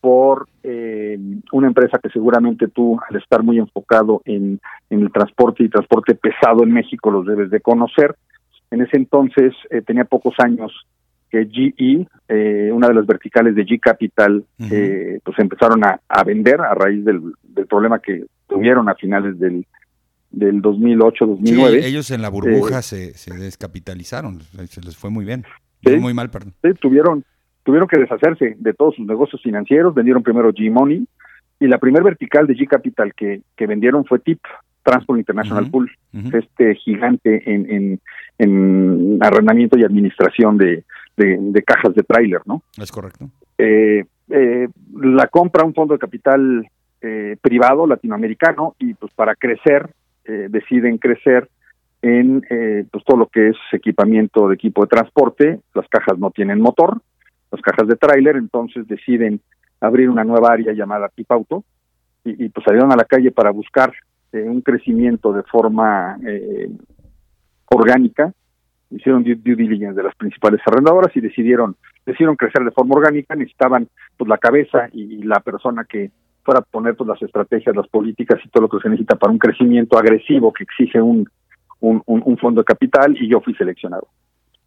por 0.00 0.48
eh, 0.62 1.18
una 1.52 1.66
empresa 1.66 1.98
que 1.98 2.08
seguramente 2.08 2.68
tú, 2.68 2.98
al 3.08 3.16
estar 3.16 3.42
muy 3.42 3.58
enfocado 3.58 4.22
en, 4.24 4.60
en, 4.88 5.00
el 5.00 5.12
transporte 5.12 5.62
y 5.62 5.68
transporte 5.68 6.14
pesado 6.14 6.62
en 6.62 6.72
México, 6.72 7.10
los 7.10 7.26
debes 7.26 7.50
de 7.50 7.60
conocer. 7.60 8.14
En 8.70 8.80
ese 8.80 8.96
entonces 8.96 9.52
eh, 9.68 9.82
tenía 9.82 10.04
pocos 10.04 10.34
años 10.38 10.72
que 11.30 11.46
GE, 11.46 12.06
eh, 12.28 12.70
una 12.72 12.88
de 12.88 12.94
las 12.94 13.06
verticales 13.06 13.54
de 13.54 13.64
G 13.64 13.78
Capital, 13.80 14.44
eh, 14.70 15.20
pues 15.24 15.38
empezaron 15.38 15.84
a, 15.84 16.00
a, 16.08 16.24
vender 16.24 16.60
a 16.60 16.74
raíz 16.74 17.04
del, 17.04 17.20
del, 17.42 17.66
problema 17.66 18.00
que 18.00 18.24
tuvieron 18.48 18.88
a 18.88 18.94
finales 18.94 19.38
del, 19.38 19.64
del 20.30 20.60
2008-2009. 20.60 21.84
ellos 21.84 22.10
en 22.10 22.22
la 22.22 22.28
burbuja 22.28 22.82
se, 22.82 23.14
se, 23.14 23.34
descapitalizaron, 23.36 24.40
se 24.68 24.80
les 24.80 24.96
fue 24.96 25.10
muy 25.10 25.24
bien, 25.24 25.44
muy 26.00 26.14
mal, 26.14 26.30
perdón. 26.30 26.54
Sí, 26.62 26.70
tuvieron, 26.80 27.24
tuvieron 27.62 27.88
que 27.88 27.98
deshacerse 27.98 28.56
de 28.58 28.74
todos 28.74 28.96
sus 28.96 29.06
negocios 29.06 29.40
financieros, 29.42 29.94
vendieron 29.94 30.22
primero 30.22 30.52
G-Money 30.52 31.06
y 31.60 31.66
la 31.66 31.78
primer 31.78 32.02
vertical 32.02 32.46
de 32.46 32.54
G 32.54 32.66
Capital 32.66 33.14
que, 33.14 33.42
que 33.56 33.66
vendieron 33.66 34.04
fue 34.04 34.18
TIP, 34.18 34.40
Transport 34.82 35.18
International 35.18 35.70
Pool, 35.70 35.90
este 36.32 36.74
gigante 36.76 37.42
en, 37.44 37.70
en, 37.70 38.00
en, 38.38 39.18
arrendamiento 39.20 39.78
y 39.78 39.84
administración 39.84 40.56
de, 40.56 40.84
de, 41.24 41.62
cajas 41.62 41.94
de 41.94 42.02
tráiler, 42.02 42.40
¿no? 42.46 42.62
Es 42.78 42.90
correcto. 42.90 43.28
Eh, 43.58 44.04
eh, 44.30 44.68
la 45.00 45.26
compra 45.26 45.64
un 45.64 45.74
fondo 45.74 45.94
de 45.94 45.98
capital 45.98 46.66
eh, 47.00 47.36
privado 47.40 47.86
latinoamericano 47.86 48.74
y 48.78 48.94
pues 48.94 49.12
para 49.14 49.34
crecer 49.34 49.90
eh, 50.24 50.48
deciden 50.50 50.98
crecer 50.98 51.48
en 52.02 52.44
eh, 52.48 52.84
pues 52.90 53.04
todo 53.04 53.18
lo 53.18 53.26
que 53.26 53.48
es 53.48 53.56
equipamiento 53.72 54.48
de 54.48 54.54
equipo 54.54 54.82
de 54.82 54.88
transporte, 54.88 55.60
las 55.74 55.88
cajas 55.88 56.18
no 56.18 56.30
tienen 56.30 56.60
motor, 56.60 57.00
las 57.50 57.60
cajas 57.60 57.88
de 57.88 57.96
tráiler, 57.96 58.36
entonces 58.36 58.86
deciden 58.86 59.40
abrir 59.80 60.08
una 60.08 60.24
nueva 60.24 60.52
área 60.52 60.72
llamada 60.72 61.10
Tip 61.14 61.30
Auto 61.30 61.64
y, 62.24 62.44
y 62.44 62.48
pues 62.48 62.64
salieron 62.64 62.92
a 62.92 62.96
la 62.96 63.04
calle 63.04 63.30
para 63.30 63.50
buscar 63.50 63.92
eh, 64.32 64.42
un 64.42 64.60
crecimiento 64.60 65.32
de 65.32 65.42
forma 65.42 66.16
eh, 66.24 66.70
orgánica, 67.66 68.32
hicieron 68.90 69.22
due, 69.22 69.36
diligence 69.36 69.94
de 69.94 70.02
las 70.02 70.14
principales 70.14 70.60
arrendadoras 70.66 71.14
y 71.16 71.20
decidieron 71.20 71.76
decidieron 72.04 72.36
crecer 72.36 72.64
de 72.64 72.70
forma 72.70 72.96
orgánica, 72.96 73.36
necesitaban 73.36 73.88
pues 74.16 74.28
la 74.28 74.38
cabeza 74.38 74.88
y, 74.92 75.22
la 75.22 75.40
persona 75.40 75.84
que 75.84 76.10
fuera 76.42 76.60
a 76.60 76.62
poner 76.62 76.96
pues, 76.96 77.08
las 77.08 77.22
estrategias, 77.22 77.76
las 77.76 77.88
políticas 77.88 78.40
y 78.44 78.48
todo 78.48 78.62
lo 78.62 78.68
que 78.68 78.80
se 78.82 78.88
necesita 78.88 79.16
para 79.16 79.32
un 79.32 79.38
crecimiento 79.38 79.98
agresivo 79.98 80.52
que 80.52 80.64
exige 80.64 81.00
un, 81.00 81.28
un, 81.80 82.02
un 82.06 82.36
fondo 82.38 82.62
de 82.62 82.64
capital 82.64 83.16
y 83.20 83.28
yo 83.28 83.40
fui 83.40 83.54
seleccionado. 83.54 84.08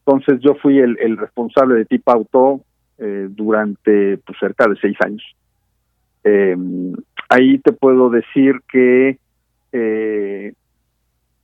Entonces 0.06 0.40
yo 0.42 0.56
fui 0.56 0.80
el, 0.80 0.98
el 1.00 1.18
responsable 1.18 1.76
de 1.76 1.86
Tip 1.86 2.08
Auto 2.10 2.62
eh, 3.00 3.28
durante 3.30 4.18
pues, 4.18 4.38
cerca 4.40 4.68
de 4.68 4.76
seis 4.80 4.98
años. 5.04 5.24
Eh, 6.24 6.56
ahí 7.30 7.58
te 7.60 7.74
puedo 7.74 8.10
decir 8.10 8.62
que 8.72 9.18
eh, 9.72 10.54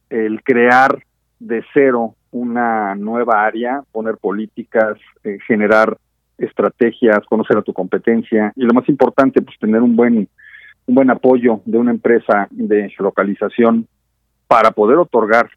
el 0.10 0.44
crear 0.44 1.04
de 1.40 1.64
cero 1.74 2.16
una 2.32 2.96
nueva 2.96 3.46
área, 3.46 3.84
poner 3.92 4.18
políticas, 4.18 4.98
eh, 5.24 5.38
generar 5.48 5.98
estrategias, 6.38 7.20
conocer 7.28 7.58
a 7.58 7.62
tu 7.62 7.74
competencia 7.74 8.54
y 8.56 8.64
lo 8.64 8.74
más 8.74 8.88
importante, 8.88 9.42
pues 9.42 9.58
tener 9.60 9.82
un 9.82 9.96
buen 9.96 10.28
un 10.86 10.96
buen 10.96 11.12
apoyo 11.12 11.62
de 11.66 11.78
una 11.78 11.92
empresa 11.92 12.48
de 12.50 12.92
localización 12.98 13.88
para 14.48 14.72
poder 14.72 14.98
otorgar 14.98 15.50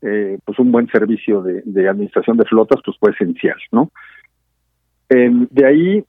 eh, 0.00 0.38
pues 0.44 0.58
un 0.58 0.72
buen 0.72 0.88
servicio 0.88 1.40
de, 1.42 1.88
administración 1.88 2.36
de 2.36 2.44
flotas, 2.44 2.80
pues 2.84 2.96
fue 2.98 3.12
esencial, 3.12 3.58
¿no? 3.70 3.90
De 5.08 5.66
ahí 5.66 6.04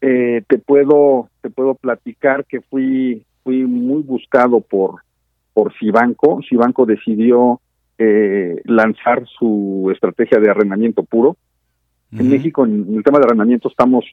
eh, 0.00 0.42
te 0.46 0.58
puedo 0.58 1.28
te 1.40 1.50
puedo 1.50 1.74
platicar 1.74 2.44
que 2.44 2.60
fui 2.60 3.24
fui 3.42 3.64
muy 3.64 4.02
buscado 4.02 4.60
por 4.60 5.02
por 5.52 5.72
Cibanco. 5.78 6.40
Cibanco 6.48 6.86
decidió 6.86 7.60
eh, 7.98 8.60
lanzar 8.64 9.26
su 9.38 9.90
estrategia 9.92 10.38
de 10.38 10.50
arrendamiento 10.50 11.02
puro. 11.02 11.30
Uh 11.30 11.36
-huh. 12.16 12.20
En 12.20 12.30
México, 12.30 12.64
en 12.64 12.96
el 12.96 13.02
tema 13.02 13.18
de 13.18 13.24
arrendamiento, 13.24 13.68
estamos 13.68 14.04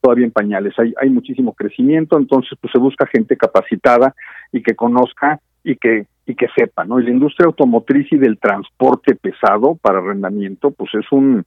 todavía 0.00 0.24
en 0.24 0.32
pañales. 0.32 0.74
Hay, 0.78 0.94
hay 1.00 1.10
muchísimo 1.10 1.52
crecimiento, 1.52 2.18
entonces 2.18 2.58
pues 2.60 2.72
se 2.72 2.78
busca 2.78 3.06
gente 3.06 3.36
capacitada 3.36 4.14
y 4.52 4.62
que 4.62 4.74
conozca 4.74 5.40
y 5.62 5.76
que 5.76 6.06
y 6.26 6.34
que 6.36 6.46
sepa, 6.56 6.84
¿no? 6.84 7.00
Y 7.00 7.04
la 7.04 7.10
industria 7.10 7.46
automotriz 7.46 8.06
y 8.12 8.16
del 8.16 8.38
transporte 8.38 9.16
pesado 9.16 9.76
para 9.82 9.98
arrendamiento, 9.98 10.70
pues 10.70 10.94
es 10.94 11.10
un 11.10 11.44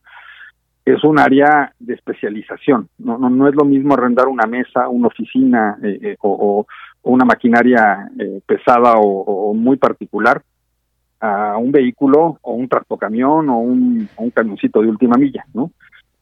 es 0.85 1.01
un 1.05 1.17
área 1.17 1.73
de 1.79 1.93
especialización. 1.93 2.89
No, 2.97 3.17
no, 3.17 3.29
no 3.29 3.47
es 3.47 3.55
lo 3.55 3.63
mismo 3.63 3.93
arrendar 3.93 4.27
una 4.27 4.45
mesa, 4.45 4.89
una 4.89 5.07
oficina 5.07 5.77
eh, 5.81 5.99
eh, 6.01 6.15
o, 6.19 6.65
o, 7.01 7.09
una 7.09 7.23
maquinaria 7.23 8.09
eh, 8.19 8.41
pesada 8.45 8.95
o, 8.95 9.21
o, 9.21 9.53
muy 9.53 9.77
particular 9.77 10.41
a 11.23 11.57
un 11.57 11.71
vehículo 11.71 12.37
o 12.41 12.53
un 12.53 12.67
tractocamión 12.67 13.49
o 13.49 13.59
un, 13.59 14.09
o 14.17 14.23
un 14.23 14.31
camioncito 14.31 14.81
de 14.81 14.89
última 14.89 15.15
milla, 15.15 15.45
¿no? 15.53 15.71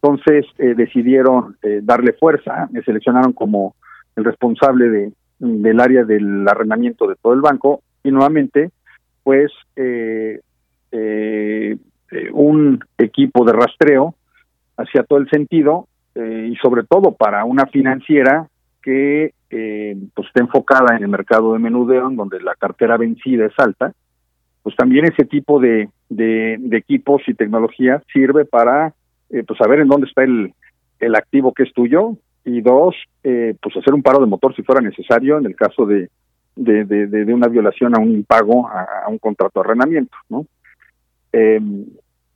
Entonces 0.01 0.45
eh, 0.57 0.73
decidieron 0.75 1.57
eh, 1.63 1.79
darle 1.81 2.13
fuerza, 2.13 2.67
me 2.71 2.83
seleccionaron 2.83 3.33
como 3.33 3.75
el 4.15 4.25
responsable 4.25 4.89
de, 4.89 5.13
del 5.39 5.79
área 5.79 6.03
del 6.03 6.47
arrendamiento 6.47 7.07
de 7.07 7.15
todo 7.15 7.33
el 7.33 7.41
banco 7.41 7.81
y 8.03 8.11
nuevamente, 8.11 8.71
pues, 9.23 9.51
eh, 9.75 10.39
un 12.33 12.83
equipo 12.97 13.45
de 13.45 13.53
rastreo 13.53 14.15
hacia 14.77 15.03
todo 15.03 15.19
el 15.19 15.29
sentido 15.29 15.87
eh, 16.13 16.49
y 16.51 16.55
sobre 16.57 16.83
todo 16.83 17.13
para 17.13 17.45
una 17.45 17.65
financiera 17.67 18.47
que 18.81 19.33
eh, 19.49 19.97
pues 20.13 20.27
esté 20.27 20.41
enfocada 20.41 20.95
en 20.97 21.03
el 21.03 21.09
mercado 21.09 21.53
de 21.53 21.59
menudeo, 21.59 22.09
en 22.09 22.15
donde 22.17 22.41
la 22.41 22.55
cartera 22.55 22.97
vencida 22.97 23.45
es 23.45 23.53
alta, 23.57 23.93
pues 24.63 24.75
también 24.75 25.05
ese 25.05 25.25
tipo 25.25 25.59
de, 25.59 25.89
de, 26.09 26.59
equipos 26.71 27.21
y 27.27 27.33
tecnología 27.33 28.01
sirve 28.13 28.45
para 28.45 28.93
eh, 29.29 29.43
pues 29.45 29.57
saber 29.57 29.79
en 29.79 29.87
dónde 29.87 30.07
está 30.07 30.23
el, 30.23 30.53
el 30.99 31.15
activo 31.15 31.53
que 31.53 31.63
es 31.63 31.73
tuyo 31.73 32.17
y 32.45 32.61
dos, 32.61 32.95
eh, 33.23 33.55
pues 33.61 33.75
hacer 33.77 33.93
un 33.93 34.03
paro 34.03 34.19
de 34.19 34.27
motor 34.27 34.55
si 34.55 34.63
fuera 34.63 34.81
necesario 34.81 35.37
en 35.37 35.45
el 35.45 35.55
caso 35.55 35.85
de, 35.85 36.09
de, 36.55 36.85
de, 36.85 37.33
una 37.33 37.47
violación 37.47 37.95
a 37.95 37.99
un 37.99 38.11
impago, 38.11 38.67
a, 38.67 39.07
un 39.09 39.17
contrato 39.17 39.59
de 39.59 39.65
arrendamiento, 39.65 40.15
¿no? 40.29 40.45
Eh, 41.33 41.59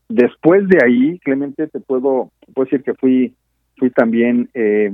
después 0.07 0.67
de 0.67 0.79
ahí, 0.83 1.19
Clemente, 1.19 1.67
te 1.67 1.79
puedo, 1.79 2.31
puedo 2.53 2.65
decir 2.65 2.83
que 2.83 2.93
fui, 2.93 3.33
fui 3.77 3.89
también 3.89 4.49
eh, 4.53 4.91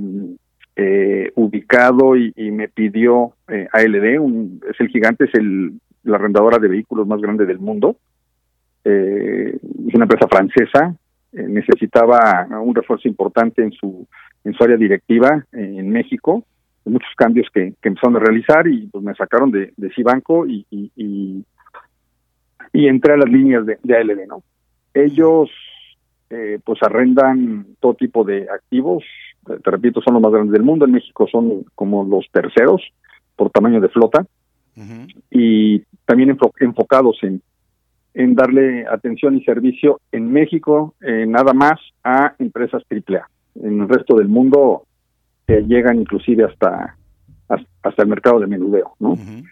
eh, 0.75 1.31
ubicado 1.35 2.15
y, 2.15 2.33
y, 2.35 2.51
me 2.51 2.67
pidió 2.67 3.33
eh, 3.47 3.67
ALD, 3.71 4.19
un, 4.19 4.61
es 4.69 4.79
el 4.79 4.87
gigante, 4.87 5.25
es 5.25 5.35
el, 5.35 5.73
la 6.03 6.17
arrendadora 6.17 6.57
de 6.57 6.67
vehículos 6.67 7.07
más 7.07 7.21
grande 7.21 7.45
del 7.45 7.59
mundo. 7.59 7.97
Eh, 8.83 9.57
es 9.87 9.93
una 9.93 10.05
empresa 10.05 10.27
francesa, 10.27 10.95
eh, 11.33 11.45
necesitaba 11.47 12.47
un 12.61 12.73
refuerzo 12.73 13.07
importante 13.07 13.61
en 13.63 13.71
su, 13.71 14.07
en 14.43 14.53
su 14.53 14.63
área 14.63 14.77
directiva 14.77 15.45
en 15.51 15.89
México, 15.89 16.43
muchos 16.85 17.13
cambios 17.15 17.47
que, 17.53 17.73
que 17.81 17.89
empezaron 17.89 18.15
a 18.15 18.19
realizar 18.19 18.67
y 18.67 18.87
pues 18.87 19.03
me 19.03 19.13
sacaron 19.13 19.51
de, 19.51 19.71
de 19.77 19.89
Cibanco 19.93 20.47
y, 20.47 20.65
y, 20.69 21.45
entré 22.73 23.13
a 23.13 23.17
las 23.17 23.29
líneas 23.29 23.65
de, 23.65 23.77
de 23.83 23.95
ALD, 23.95 24.27
¿no? 24.27 24.43
ellos 24.93 25.49
eh, 26.29 26.59
pues 26.63 26.81
arrendan 26.83 27.65
todo 27.79 27.93
tipo 27.93 28.23
de 28.23 28.47
activos, 28.49 29.03
te 29.45 29.71
repito, 29.71 30.01
son 30.01 30.13
los 30.13 30.23
más 30.23 30.31
grandes 30.31 30.53
del 30.53 30.63
mundo, 30.63 30.85
en 30.85 30.91
México 30.91 31.27
son 31.31 31.65
como 31.75 32.03
los 32.03 32.25
terceros 32.31 32.81
por 33.35 33.49
tamaño 33.51 33.79
de 33.79 33.89
flota 33.89 34.25
uh 34.77 34.81
-huh. 34.81 35.23
y 35.29 35.83
también 36.05 36.29
enfo 36.31 36.51
enfocados 36.59 37.17
en, 37.23 37.41
en 38.13 38.35
darle 38.35 38.85
atención 38.87 39.37
y 39.37 39.43
servicio 39.43 40.01
en 40.11 40.31
México 40.31 40.95
eh, 41.01 41.25
nada 41.27 41.53
más 41.53 41.79
a 42.03 42.33
empresas 42.39 42.83
AAA. 42.89 43.27
En 43.55 43.81
el 43.81 43.89
resto 43.89 44.15
del 44.15 44.27
mundo 44.27 44.83
eh, 45.47 45.63
llegan 45.67 45.99
inclusive 45.99 46.45
hasta, 46.45 46.95
hasta 47.47 48.01
el 48.01 48.07
mercado 48.07 48.39
de 48.39 48.47
menudeo, 48.47 48.93
¿no? 48.99 49.11
Uh 49.11 49.15
-huh. 49.15 49.43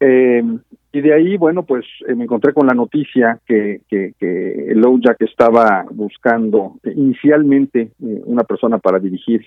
Eh, 0.00 0.42
y 0.92 1.00
de 1.00 1.14
ahí, 1.14 1.36
bueno, 1.36 1.62
pues 1.62 1.84
eh, 2.08 2.14
me 2.14 2.24
encontré 2.24 2.52
con 2.52 2.66
la 2.66 2.74
noticia 2.74 3.38
que, 3.46 3.82
que, 3.88 4.14
que 4.18 4.70
el 4.72 4.82
Jack 5.00 5.20
estaba 5.20 5.84
buscando 5.90 6.76
inicialmente 6.84 7.92
una 8.00 8.44
persona 8.44 8.78
para 8.78 8.98
dirigir 8.98 9.46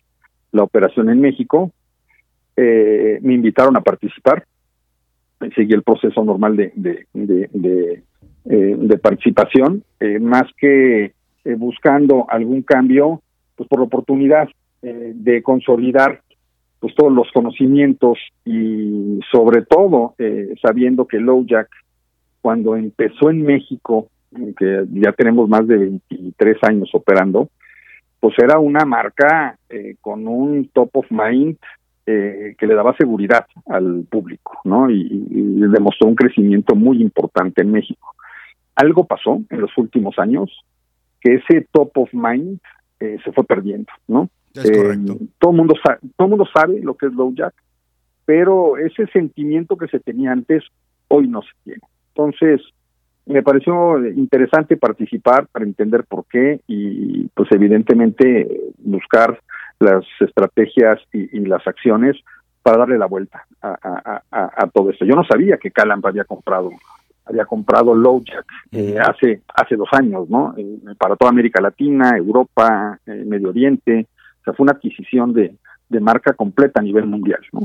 la 0.51 0.63
operación 0.63 1.09
en 1.09 1.19
México. 1.19 1.71
me 2.55 3.33
invitaron 3.33 3.75
a 3.75 3.81
participar. 3.81 4.45
Seguí 5.55 5.73
el 5.73 5.83
proceso 5.83 6.23
normal 6.23 6.55
de, 6.55 6.71
de, 6.75 7.05
de, 7.13 8.03
de 8.45 8.97
participación. 8.97 9.83
más 10.19 10.43
que 10.57 11.13
eh, 11.45 11.55
buscando 11.55 12.25
algún 12.29 12.61
cambio, 12.61 13.21
pues 13.55 13.67
por 13.67 13.79
la 13.79 13.85
oportunidad 13.85 14.47
eh, 14.81 15.11
de 15.13 15.41
consolidar 15.43 16.21
pues 16.79 16.95
todos 16.95 17.13
los 17.13 17.31
conocimientos 17.31 18.17
y 18.43 19.19
sobre 19.31 19.63
todo 19.63 20.15
eh, 20.17 20.53
sabiendo 20.61 21.05
que 21.05 21.19
Jack 21.45 21.69
cuando 22.41 22.75
empezó 22.75 23.29
en 23.29 23.43
México, 23.43 24.09
que 24.57 24.85
ya 24.91 25.13
tenemos 25.13 25.47
más 25.47 25.65
de 25.65 25.77
23 25.77 26.57
años 26.63 26.89
operando, 26.93 27.47
pues 28.19 28.35
era 28.37 28.59
una 28.59 28.83
marca 28.83 29.57
eh, 29.69 29.95
con 30.01 30.27
un 30.27 30.69
top 30.73 30.89
of 30.97 31.05
mind 31.09 31.57
eh, 32.05 32.55
que 32.57 32.67
le 32.67 32.75
daba 32.75 32.95
seguridad 32.97 33.45
al 33.67 34.05
público, 34.09 34.59
¿no? 34.65 34.89
Y, 34.89 35.01
y, 35.01 35.41
demostró 35.61 36.07
un 36.07 36.15
crecimiento 36.15 36.75
muy 36.75 37.01
importante 37.01 37.61
en 37.61 37.71
México. 37.71 38.13
Algo 38.75 39.05
pasó 39.05 39.41
en 39.49 39.61
los 39.61 39.71
últimos 39.77 40.19
años 40.19 40.51
que 41.21 41.35
ese 41.35 41.67
top 41.71 41.97
of 41.97 42.13
mind 42.13 42.59
eh, 42.99 43.17
se 43.23 43.31
fue 43.31 43.43
perdiendo, 43.45 43.91
¿no? 44.07 44.29
Es 44.53 44.69
correcto. 44.69 45.17
todo 45.39 45.51
mundo 45.51 45.75
sabe, 45.83 45.99
todo 46.15 46.27
mundo 46.27 46.45
sabe 46.53 46.79
lo 46.81 46.95
que 46.95 47.07
es 47.07 47.13
low 47.13 47.33
jack, 47.33 47.53
pero 48.25 48.77
ese 48.77 49.07
sentimiento 49.07 49.77
que 49.77 49.87
se 49.87 49.99
tenía 49.99 50.31
antes 50.31 50.63
hoy 51.07 51.27
no 51.27 51.41
se 51.41 51.49
tiene. 51.63 51.81
Entonces, 52.09 52.61
me 53.25 53.41
pareció 53.41 54.05
interesante 54.09 54.77
participar 54.77 55.47
para 55.47 55.65
entender 55.65 56.03
por 56.03 56.25
qué 56.25 56.59
y 56.67 57.27
pues 57.33 57.49
evidentemente 57.51 58.47
buscar 58.77 59.39
las 59.79 60.05
estrategias 60.19 60.99
y, 61.11 61.37
y 61.37 61.45
las 61.45 61.65
acciones 61.67 62.17
para 62.61 62.77
darle 62.77 62.97
la 62.97 63.07
vuelta 63.07 63.45
a, 63.61 63.77
a, 63.81 64.23
a, 64.31 64.63
a, 64.63 64.67
todo 64.67 64.89
esto. 64.89 65.05
Yo 65.05 65.15
no 65.15 65.25
sabía 65.25 65.57
que 65.57 65.71
Calamp 65.71 66.05
había 66.05 66.23
comprado 66.23 66.71
había 67.25 67.45
comprado 67.45 67.95
Lowjack 67.95 68.45
eh, 68.71 68.97
hace 68.99 69.41
hace 69.55 69.75
dos 69.75 69.87
años, 69.93 70.29
¿no? 70.29 70.53
Eh, 70.57 70.79
para 70.97 71.15
toda 71.15 71.31
América 71.31 71.61
Latina, 71.61 72.17
Europa, 72.17 72.99
eh, 73.05 73.23
Medio 73.25 73.49
Oriente. 73.49 74.07
O 74.41 74.43
sea, 74.43 74.53
fue 74.53 74.65
una 74.65 74.73
adquisición 74.73 75.33
de, 75.33 75.55
de 75.87 75.99
marca 75.99 76.33
completa 76.33 76.81
a 76.81 76.83
nivel 76.83 77.05
mundial, 77.05 77.39
¿no? 77.53 77.61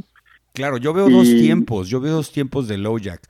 Claro, 0.52 0.76
yo 0.76 0.92
veo 0.92 1.08
y... 1.08 1.12
dos 1.12 1.28
tiempos. 1.28 1.88
Yo 1.88 2.00
veo 2.00 2.14
dos 2.14 2.32
tiempos 2.32 2.68
de 2.68 2.78
Lowjack. 2.78 3.20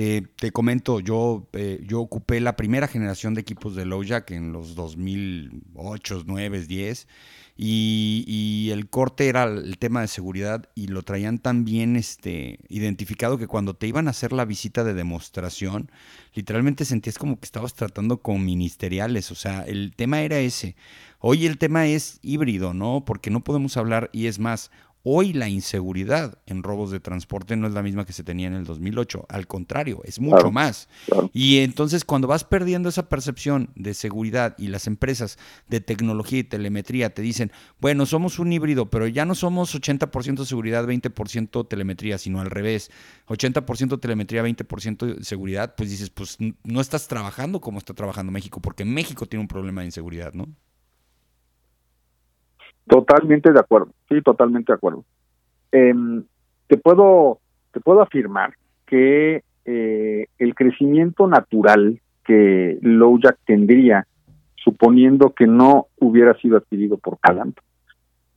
Eh, 0.00 0.22
te 0.36 0.52
comento, 0.52 1.00
yo, 1.00 1.48
eh, 1.54 1.82
yo 1.84 2.00
ocupé 2.00 2.38
la 2.38 2.54
primera 2.54 2.86
generación 2.86 3.34
de 3.34 3.40
equipos 3.40 3.74
de 3.74 3.84
Lowjack 3.84 4.30
en 4.30 4.52
los 4.52 4.76
2008, 4.76 6.22
9, 6.24 6.66
10 6.66 7.08
y, 7.56 8.22
y, 8.28 8.70
el 8.70 8.88
corte 8.88 9.26
era 9.26 9.42
el 9.42 9.76
tema 9.78 10.02
de 10.02 10.06
seguridad 10.06 10.70
y 10.76 10.86
lo 10.86 11.02
traían 11.02 11.40
tan 11.40 11.64
bien 11.64 11.96
este, 11.96 12.60
identificado 12.68 13.38
que 13.38 13.48
cuando 13.48 13.74
te 13.74 13.88
iban 13.88 14.06
a 14.06 14.12
hacer 14.12 14.32
la 14.32 14.44
visita 14.44 14.84
de 14.84 14.94
demostración, 14.94 15.90
literalmente 16.32 16.84
sentías 16.84 17.18
como 17.18 17.40
que 17.40 17.46
estabas 17.46 17.74
tratando 17.74 18.22
con 18.22 18.44
ministeriales, 18.44 19.32
o 19.32 19.34
sea, 19.34 19.62
el 19.62 19.94
tema 19.96 20.20
era 20.20 20.38
ese. 20.38 20.76
Hoy 21.18 21.46
el 21.46 21.58
tema 21.58 21.88
es 21.88 22.20
híbrido, 22.22 22.72
¿no? 22.72 23.04
Porque 23.04 23.30
no 23.30 23.42
podemos 23.42 23.76
hablar, 23.76 24.10
y 24.12 24.26
es 24.26 24.38
más, 24.38 24.70
Hoy 25.04 25.32
la 25.32 25.48
inseguridad 25.48 26.38
en 26.46 26.62
robos 26.62 26.90
de 26.90 27.00
transporte 27.00 27.56
no 27.56 27.66
es 27.68 27.72
la 27.72 27.82
misma 27.82 28.04
que 28.04 28.12
se 28.12 28.24
tenía 28.24 28.48
en 28.48 28.54
el 28.54 28.64
2008, 28.64 29.26
al 29.28 29.46
contrario, 29.46 30.00
es 30.04 30.18
mucho 30.18 30.36
claro, 30.36 30.50
más. 30.52 30.88
Claro. 31.06 31.30
Y 31.32 31.58
entonces 31.58 32.04
cuando 32.04 32.26
vas 32.26 32.44
perdiendo 32.44 32.88
esa 32.88 33.08
percepción 33.08 33.70
de 33.74 33.94
seguridad 33.94 34.56
y 34.58 34.68
las 34.68 34.86
empresas 34.86 35.38
de 35.68 35.80
tecnología 35.80 36.40
y 36.40 36.44
telemetría 36.44 37.14
te 37.14 37.22
dicen, 37.22 37.52
bueno, 37.80 38.06
somos 38.06 38.38
un 38.38 38.52
híbrido, 38.52 38.90
pero 38.90 39.06
ya 39.06 39.24
no 39.24 39.34
somos 39.34 39.74
80% 39.74 40.44
seguridad, 40.44 40.84
20% 40.84 41.68
telemetría, 41.68 42.18
sino 42.18 42.40
al 42.40 42.50
revés, 42.50 42.90
80% 43.28 44.00
telemetría, 44.00 44.42
20% 44.42 45.22
seguridad, 45.22 45.74
pues 45.76 45.90
dices, 45.90 46.10
pues 46.10 46.38
no 46.64 46.80
estás 46.80 47.08
trabajando 47.08 47.60
como 47.60 47.78
está 47.78 47.94
trabajando 47.94 48.32
México, 48.32 48.60
porque 48.60 48.84
México 48.84 49.26
tiene 49.26 49.42
un 49.42 49.48
problema 49.48 49.82
de 49.82 49.86
inseguridad, 49.86 50.32
¿no? 50.32 50.48
Totalmente 52.88 53.52
de 53.52 53.60
acuerdo, 53.60 53.92
sí, 54.08 54.20
totalmente 54.22 54.72
de 54.72 54.76
acuerdo. 54.76 55.04
Eh, 55.72 55.94
te 56.66 56.76
puedo 56.76 57.38
te 57.72 57.80
puedo 57.80 58.00
afirmar 58.00 58.54
que 58.86 59.42
eh, 59.64 60.26
el 60.38 60.54
crecimiento 60.54 61.26
natural 61.26 62.00
que 62.24 62.78
Lowjack 62.80 63.38
tendría, 63.44 64.06
suponiendo 64.56 65.30
que 65.30 65.46
no 65.46 65.86
hubiera 65.98 66.34
sido 66.38 66.56
adquirido 66.56 66.96
por 66.96 67.18
Calamp, 67.20 67.58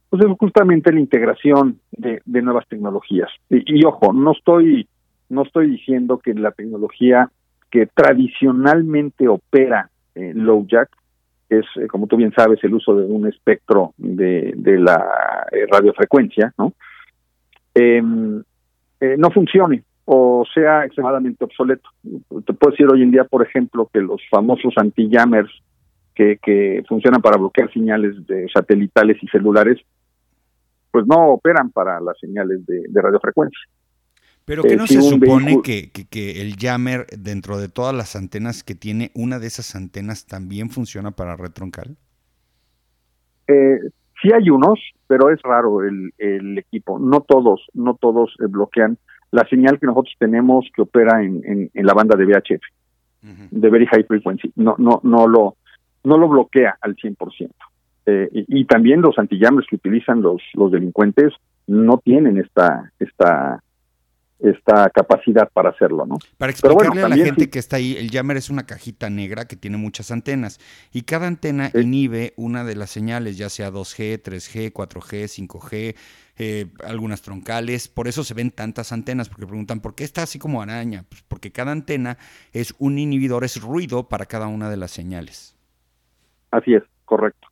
pues 0.09 0.23
es 0.23 0.37
justamente 0.37 0.91
la 0.91 0.99
integración 0.99 1.79
de, 1.91 2.21
de 2.25 2.41
nuevas 2.41 2.67
tecnologías. 2.67 3.29
Y, 3.49 3.83
ojo, 3.85 4.11
no 4.11 4.33
estoy 4.33 4.87
no 5.29 5.43
estoy 5.43 5.71
diciendo 5.71 6.19
que 6.19 6.33
la 6.33 6.51
tecnología 6.51 7.31
que 7.69 7.85
tradicionalmente 7.87 9.29
opera 9.29 9.89
eh, 10.13 10.33
es, 11.59 11.65
eh, 11.75 11.87
como 11.87 12.07
tú 12.07 12.17
bien 12.17 12.33
sabes, 12.33 12.63
el 12.63 12.73
uso 12.73 12.95
de 12.95 13.05
un 13.05 13.27
espectro 13.27 13.93
de, 13.97 14.53
de 14.55 14.79
la 14.79 15.47
eh, 15.51 15.65
radiofrecuencia, 15.71 16.53
¿no? 16.57 16.73
Eh, 17.75 18.01
eh, 18.99 19.15
no 19.17 19.29
funcione 19.31 19.83
o 20.05 20.43
sea 20.53 20.83
extremadamente 20.85 21.43
obsoleto. 21.43 21.89
Te 22.45 22.53
puedo 22.53 22.71
decir 22.71 22.87
hoy 22.91 23.01
en 23.01 23.11
día, 23.11 23.23
por 23.23 23.45
ejemplo, 23.45 23.89
que 23.93 24.01
los 24.01 24.21
famosos 24.29 24.73
anti-jammers 24.75 25.51
que, 26.13 26.37
que 26.43 26.83
funcionan 26.87 27.21
para 27.21 27.37
bloquear 27.37 27.71
señales 27.71 28.25
de 28.27 28.47
satelitales 28.49 29.17
y 29.21 29.27
celulares, 29.27 29.79
pues 30.91 31.05
no 31.07 31.29
operan 31.29 31.69
para 31.71 32.01
las 32.01 32.19
señales 32.19 32.65
de, 32.65 32.83
de 32.89 33.01
radiofrecuencia. 33.01 33.61
Pero 34.51 34.63
que 34.63 34.75
no 34.75 34.83
eh, 34.83 34.87
se 34.87 35.01
supone 35.01 35.61
que, 35.63 35.91
que, 35.91 36.03
que, 36.03 36.41
el 36.41 36.57
jammer, 36.57 37.05
dentro 37.17 37.57
de 37.57 37.69
todas 37.69 37.95
las 37.95 38.17
antenas 38.17 38.65
que 38.65 38.75
tiene, 38.75 39.09
una 39.15 39.39
de 39.39 39.47
esas 39.47 39.77
antenas 39.77 40.25
también 40.27 40.69
funciona 40.69 41.11
para 41.11 41.37
red 41.37 41.51
troncal? 41.51 41.95
Eh, 43.47 43.79
sí 44.21 44.29
hay 44.33 44.49
unos, 44.49 44.77
pero 45.07 45.29
es 45.29 45.41
raro 45.41 45.85
el, 45.85 46.11
el 46.17 46.57
equipo. 46.57 46.99
No 46.99 47.21
todos, 47.21 47.65
no 47.73 47.95
todos 47.95 48.35
eh, 48.41 48.47
bloquean 48.49 48.97
la 49.31 49.47
señal 49.47 49.79
que 49.79 49.85
nosotros 49.85 50.13
tenemos 50.19 50.69
que 50.75 50.81
opera 50.81 51.23
en, 51.23 51.41
en, 51.45 51.71
en 51.73 51.85
la 51.85 51.93
banda 51.93 52.17
de 52.17 52.25
VHF, 52.25 52.61
uh 53.23 53.27
-huh. 53.27 53.49
de 53.51 53.69
Very 53.69 53.85
High 53.85 54.03
Frequency. 54.03 54.51
No, 54.57 54.75
no, 54.77 54.99
no 55.03 55.27
lo, 55.29 55.55
no 56.03 56.17
lo 56.17 56.27
bloquea 56.27 56.77
al 56.81 56.97
100%. 56.97 57.49
Eh, 58.05 58.27
y, 58.33 58.59
y, 58.59 58.65
también 58.65 58.99
los 58.99 59.17
antillames 59.17 59.65
que 59.69 59.77
utilizan 59.77 60.21
los, 60.21 60.41
los 60.55 60.73
delincuentes 60.73 61.31
no 61.67 61.99
tienen 61.99 62.37
esta, 62.37 62.91
esta 62.99 63.63
esta 64.41 64.89
capacidad 64.89 65.49
para 65.51 65.69
hacerlo, 65.69 66.05
¿no? 66.05 66.17
Para 66.37 66.51
explicarle 66.51 66.89
bueno, 66.89 67.05
a 67.05 67.09
la 67.09 67.15
gente 67.15 67.45
sí. 67.45 67.49
que 67.49 67.59
está 67.59 67.75
ahí, 67.77 67.95
el 67.97 68.09
jammer 68.09 68.37
es 68.37 68.49
una 68.49 68.65
cajita 68.65 69.09
negra 69.09 69.45
que 69.45 69.55
tiene 69.55 69.77
muchas 69.77 70.11
antenas 70.11 70.59
y 70.91 71.03
cada 71.03 71.27
antena 71.27 71.69
sí. 71.69 71.79
inhibe 71.79 72.33
una 72.37 72.63
de 72.63 72.75
las 72.75 72.89
señales, 72.89 73.37
ya 73.37 73.49
sea 73.49 73.71
2G, 73.71 74.21
3G, 74.21 74.73
4G, 74.73 75.47
5G, 75.47 75.95
eh, 76.39 76.65
algunas 76.83 77.21
troncales, 77.21 77.87
por 77.87 78.07
eso 78.07 78.23
se 78.23 78.33
ven 78.33 78.49
tantas 78.49 78.91
antenas, 78.91 79.29
porque 79.29 79.45
preguntan, 79.45 79.79
¿por 79.79 79.93
qué 79.93 80.03
está 80.03 80.23
así 80.23 80.39
como 80.39 80.61
araña? 80.61 81.05
Pues 81.07 81.23
porque 81.27 81.51
cada 81.51 81.71
antena 81.71 82.17
es 82.51 82.73
un 82.79 82.97
inhibidor, 82.97 83.43
es 83.43 83.61
ruido 83.61 84.09
para 84.09 84.25
cada 84.25 84.47
una 84.47 84.69
de 84.69 84.77
las 84.77 84.91
señales. 84.91 85.55
Así 86.49 86.73
es, 86.73 86.83
correcto. 87.05 87.47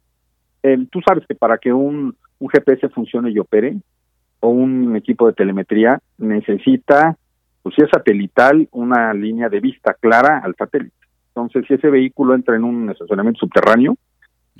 Eh, 0.64 0.78
Tú 0.92 1.02
sabes 1.08 1.24
que 1.28 1.36
para 1.36 1.58
que 1.60 1.72
un, 1.72 2.16
un 2.40 2.50
GPS 2.50 2.90
funcione 2.90 3.30
y 3.30 3.38
opere, 3.38 3.78
o 4.40 4.50
un 4.50 4.96
equipo 4.96 5.28
de 5.28 5.34
telemetría 5.34 6.00
necesita, 6.18 7.18
pues 7.62 7.76
si 7.76 7.82
es 7.82 7.90
satelital, 7.90 8.68
una 8.72 9.14
línea 9.14 9.50
de 9.50 9.60
vista 9.60 9.96
clara 10.00 10.42
al 10.44 10.56
satélite. 10.56 10.96
Entonces, 11.30 11.66
si 11.68 11.74
ese 11.76 11.90
vehículo 11.90 12.36
entra 12.36 12.56
en 12.56 12.64
un 12.64 12.90
estacionamiento 12.90 13.40
subterráneo, 13.40 13.96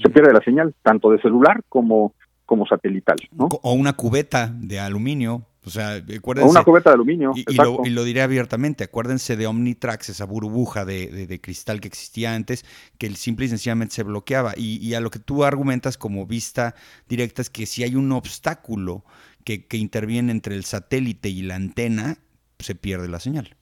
se 0.02 0.10
pierde 0.10 0.34
la 0.34 0.42
señal, 0.42 0.74
tanto 0.82 1.12
de 1.12 1.22
celular 1.22 1.62
como, 1.68 2.14
como 2.46 2.66
satelital. 2.66 3.18
¿no? 3.32 3.50
O 3.62 3.74
una 3.74 3.94
cubeta 3.94 4.48
de 4.48 4.80
aluminio. 4.80 5.44
O 5.66 5.70
sea, 5.70 5.96
acuérdense. 5.96 6.48
O 6.48 6.52
una 6.52 6.64
cubeta 6.64 6.90
de 6.90 6.94
aluminio. 6.94 7.32
Y, 7.36 7.42
y, 7.48 7.56
lo, 7.56 7.82
y, 7.84 7.90
lo, 7.90 8.04
diré 8.06 8.22
abiertamente. 8.22 8.86
Acuérdense 8.86 9.36
de 9.36 9.46
Omnitrax, 9.46 10.10
esa 10.10 10.26
burbuja 10.26 10.86
de, 10.86 11.08
de, 11.08 11.28
de, 11.28 11.42
cristal 11.42 11.82
que 11.82 11.90
existía 11.90 12.34
antes, 12.34 12.66
que 12.98 13.08
el 13.08 13.18
simple 13.18 13.46
y 13.46 13.50
sencillamente 13.50 13.96
se 13.96 14.04
bloqueaba. 14.04 14.54
Y, 14.56 14.78
y, 14.78 14.94
a 14.94 15.02
lo 15.02 15.10
que 15.12 15.20
tú 15.20 15.44
argumentas 15.44 15.98
como 15.98 16.26
vista 16.26 16.76
directa 17.10 17.42
es 17.42 17.50
que 17.50 17.66
si 17.66 17.84
hay 17.84 17.96
un 17.96 18.12
obstáculo 18.14 19.04
que, 19.44 19.66
que 19.66 19.78
interviene 19.78 20.32
entre 20.32 20.56
el 20.56 20.64
satélite 20.64 21.30
y 21.30 21.42
la 21.42 21.56
antena, 21.56 22.18
se 22.60 22.76
pierde 22.76 23.08
la 23.08 23.20
señal. 23.20 23.56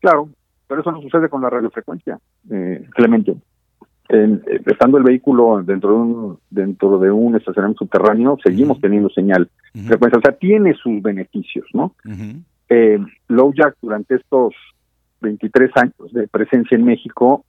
Claro, 0.00 0.28
pero 0.66 0.80
eso 0.80 0.92
no 0.92 1.00
sucede 1.02 1.28
con 1.28 1.42
la 1.42 1.50
radiofrecuencia, 1.50 2.18
eh, 2.50 2.86
Clemente. 2.94 3.34
En, 4.08 4.42
estando 4.66 4.98
el 4.98 5.04
vehículo 5.04 5.62
dentro 5.62 5.90
de 5.90 5.96
un 5.96 6.38
dentro 6.50 6.98
de 6.98 7.10
un 7.10 7.36
estacionamiento 7.36 7.84
subterráneo, 7.84 8.36
seguimos 8.44 8.76
uh 8.76 8.80
-huh. 8.80 8.82
teniendo 8.82 9.08
señal. 9.10 9.48
Uh 9.74 9.78
-huh. 9.78 9.86
frecuencia, 9.86 10.18
o 10.18 10.22
sea, 10.22 10.32
tiene 10.32 10.74
sus 10.74 11.00
beneficios, 11.00 11.66
¿no? 11.72 11.94
Uh 12.04 12.10
-huh. 12.10 12.42
eh, 12.68 12.98
Lowjack 13.28 13.76
durante 13.80 14.16
estos 14.16 14.54
23 15.20 15.70
años 15.76 16.12
de 16.12 16.28
presencia 16.28 16.76
en 16.76 16.84
México 16.84 17.44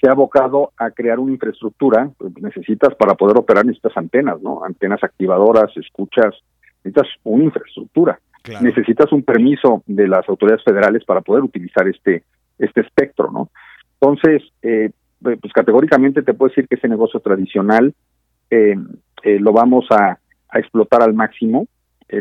se 0.00 0.08
ha 0.08 0.12
abocado 0.12 0.72
a 0.76 0.90
crear 0.90 1.18
una 1.18 1.32
infraestructura, 1.32 2.10
pues 2.18 2.32
necesitas 2.40 2.94
para 2.94 3.14
poder 3.14 3.38
operar 3.38 3.68
estas 3.68 3.96
antenas, 3.96 4.40
¿no? 4.42 4.62
Antenas 4.64 5.02
activadoras, 5.02 5.74
escuchas, 5.76 6.34
necesitas 6.84 7.08
una 7.24 7.44
infraestructura. 7.44 8.18
Claro. 8.42 8.64
Necesitas 8.64 9.10
un 9.12 9.22
permiso 9.22 9.82
de 9.86 10.06
las 10.06 10.28
autoridades 10.28 10.62
federales 10.62 11.04
para 11.04 11.20
poder 11.20 11.42
utilizar 11.42 11.88
este 11.88 12.24
este 12.58 12.80
espectro, 12.80 13.30
¿no? 13.30 13.50
Entonces, 14.00 14.42
eh, 14.62 14.90
pues 15.20 15.52
categóricamente 15.52 16.22
te 16.22 16.34
puedo 16.34 16.50
decir 16.50 16.68
que 16.68 16.76
ese 16.76 16.88
negocio 16.88 17.20
tradicional 17.20 17.94
lo 18.50 19.52
vamos 19.52 19.86
a, 19.90 20.18
a, 20.48 20.58
explotar 20.58 21.02
al 21.02 21.12
máximo. 21.12 21.66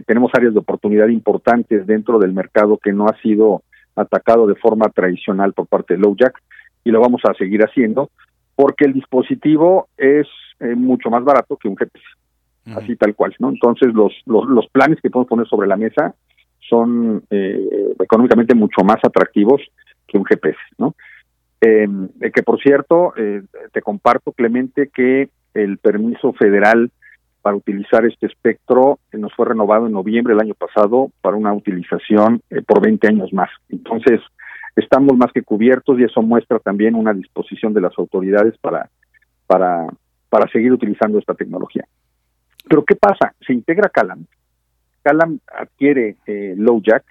tenemos 0.08 0.32
áreas 0.34 0.54
de 0.54 0.60
oportunidad 0.60 1.08
importantes 1.10 1.86
dentro 1.86 2.18
del 2.18 2.34
mercado 2.34 2.78
que 2.78 2.92
no 2.92 3.06
ha 3.06 3.16
sido 3.22 3.62
atacado 3.96 4.48
de 4.48 4.56
forma 4.56 4.90
tradicional 4.90 5.54
por 5.54 5.68
parte 5.68 5.94
de 5.94 6.00
LowJack 6.00 6.42
y 6.86 6.92
lo 6.92 7.02
vamos 7.02 7.22
a 7.26 7.34
seguir 7.34 7.62
haciendo 7.62 8.10
porque 8.56 8.86
el 8.86 8.94
dispositivo 8.94 9.90
es 9.98 10.28
mucho 10.78 11.10
más 11.10 11.26
barato 11.26 11.58
que 11.58 11.68
un 11.68 11.76
GPS 11.76 12.02
así 12.74 12.96
tal 12.96 13.14
cual, 13.16 13.36
¿no? 13.40 13.50
Entonces 13.50 13.94
los, 13.94 14.14
los, 14.26 14.48
los, 14.48 14.68
planes 14.70 15.00
que 15.02 15.10
podemos 15.10 15.30
poner 15.30 15.48
sobre 15.48 15.68
la 15.68 15.78
mesa 15.78 16.16
son 16.68 17.24
eh, 17.30 17.94
económicamente 18.00 18.56
mucho 18.56 18.84
más 18.84 18.98
atractivos 19.04 19.62
que 20.08 20.18
un 20.18 20.26
GPS, 20.26 20.58
¿no? 20.78 20.96
Eh, 21.62 21.88
que 22.34 22.44
por 22.44 22.60
cierto, 22.62 23.14
eh, 23.18 23.44
te 23.72 23.82
comparto 23.82 24.32
Clemente 24.32 24.90
que 24.94 25.30
el 25.54 25.78
permiso 25.78 26.34
federal 26.34 26.92
para 27.42 27.56
utilizar 27.56 28.06
este 28.06 28.26
espectro 28.26 29.00
nos 29.14 29.34
fue 29.36 29.46
renovado 29.46 29.86
en 29.86 29.94
noviembre 29.94 30.34
del 30.34 30.42
año 30.42 30.56
pasado 30.56 31.12
para 31.22 31.38
una 31.38 31.54
utilización 31.54 32.42
por 32.66 32.82
20 32.82 33.08
años 33.08 33.32
más. 33.34 33.50
Entonces, 33.70 34.20
estamos 34.76 35.18
más 35.18 35.32
que 35.32 35.44
cubiertos 35.44 36.00
y 36.00 36.04
eso 36.04 36.22
muestra 36.22 36.60
también 36.60 36.96
una 36.96 37.14
disposición 37.14 37.74
de 37.74 37.82
las 37.82 37.98
autoridades 37.98 38.58
para, 38.60 38.90
para, 39.48 39.88
para 40.30 40.52
seguir 40.52 40.72
utilizando 40.74 41.20
esta 41.20 41.34
tecnología. 41.34 41.86
Pero 42.68 42.84
¿qué 42.84 42.96
pasa? 42.96 43.34
Se 43.46 43.54
integra 43.54 43.90
Calam. 43.90 44.26
Calam 45.04 45.40
adquiere 45.48 46.16
eh, 46.26 46.56
LowJack 46.58 47.04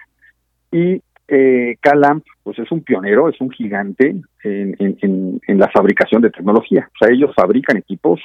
y 0.71 1.01
eh, 1.27 1.77
Calam 1.79 2.21
pues 2.43 2.59
es 2.59 2.71
un 2.71 2.81
pionero, 2.81 3.29
es 3.29 3.39
un 3.41 3.49
gigante 3.49 4.15
en, 4.43 4.75
en, 4.79 5.41
en, 5.47 5.57
la 5.57 5.69
fabricación 5.69 6.21
de 6.21 6.29
tecnología. 6.29 6.89
O 6.93 6.97
sea, 7.03 7.13
ellos 7.13 7.33
fabrican 7.35 7.77
equipos 7.77 8.21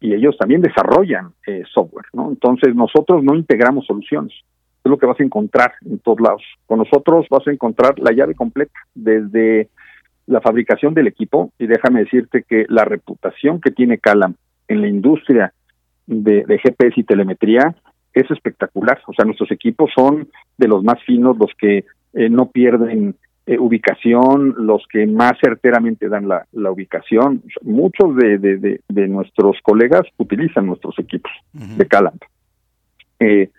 y 0.00 0.12
ellos 0.12 0.36
también 0.36 0.60
desarrollan 0.60 1.32
eh, 1.46 1.62
software, 1.72 2.06
¿no? 2.12 2.28
Entonces 2.28 2.74
nosotros 2.74 3.24
no 3.24 3.34
integramos 3.34 3.86
soluciones. 3.86 4.34
Es 4.84 4.90
lo 4.90 4.98
que 4.98 5.06
vas 5.06 5.18
a 5.18 5.24
encontrar 5.24 5.72
en 5.84 5.98
todos 5.98 6.20
lados. 6.20 6.42
Con 6.66 6.78
nosotros 6.78 7.26
vas 7.30 7.46
a 7.46 7.50
encontrar 7.50 7.98
la 7.98 8.12
llave 8.12 8.34
completa, 8.34 8.78
desde 8.94 9.68
la 10.26 10.40
fabricación 10.40 10.94
del 10.94 11.06
equipo, 11.06 11.52
y 11.58 11.66
déjame 11.66 12.00
decirte 12.00 12.44
que 12.48 12.66
la 12.68 12.84
reputación 12.84 13.60
que 13.60 13.70
tiene 13.70 13.98
Calam 13.98 14.34
en 14.68 14.80
la 14.80 14.88
industria 14.88 15.52
de, 16.06 16.44
GPS 16.62 16.92
y 16.96 17.04
telemetría 17.04 17.74
es 18.12 18.30
espectacular. 18.30 19.00
O 19.06 19.12
sea, 19.12 19.24
nuestros 19.24 19.50
equipos 19.50 19.90
son 19.94 20.28
de 20.56 20.68
los 20.68 20.82
más 20.84 21.02
finos, 21.04 21.36
los 21.38 21.50
que 21.58 21.84
eh, 22.14 22.28
no 22.28 22.50
pierden 22.50 23.16
eh, 23.46 23.58
ubicación, 23.58 24.54
los 24.56 24.86
que 24.90 25.06
más 25.06 25.32
certeramente 25.42 26.08
dan 26.08 26.28
la, 26.28 26.46
la 26.52 26.70
ubicación. 26.70 27.42
Muchos 27.62 28.16
de, 28.16 28.38
de, 28.38 28.80
de, 28.88 29.08
nuestros 29.08 29.58
colegas 29.62 30.02
utilizan 30.16 30.66
nuestros 30.66 30.98
equipos 30.98 31.32
de 31.52 31.86
Calam. 31.86 32.14
Eh, 33.20 33.50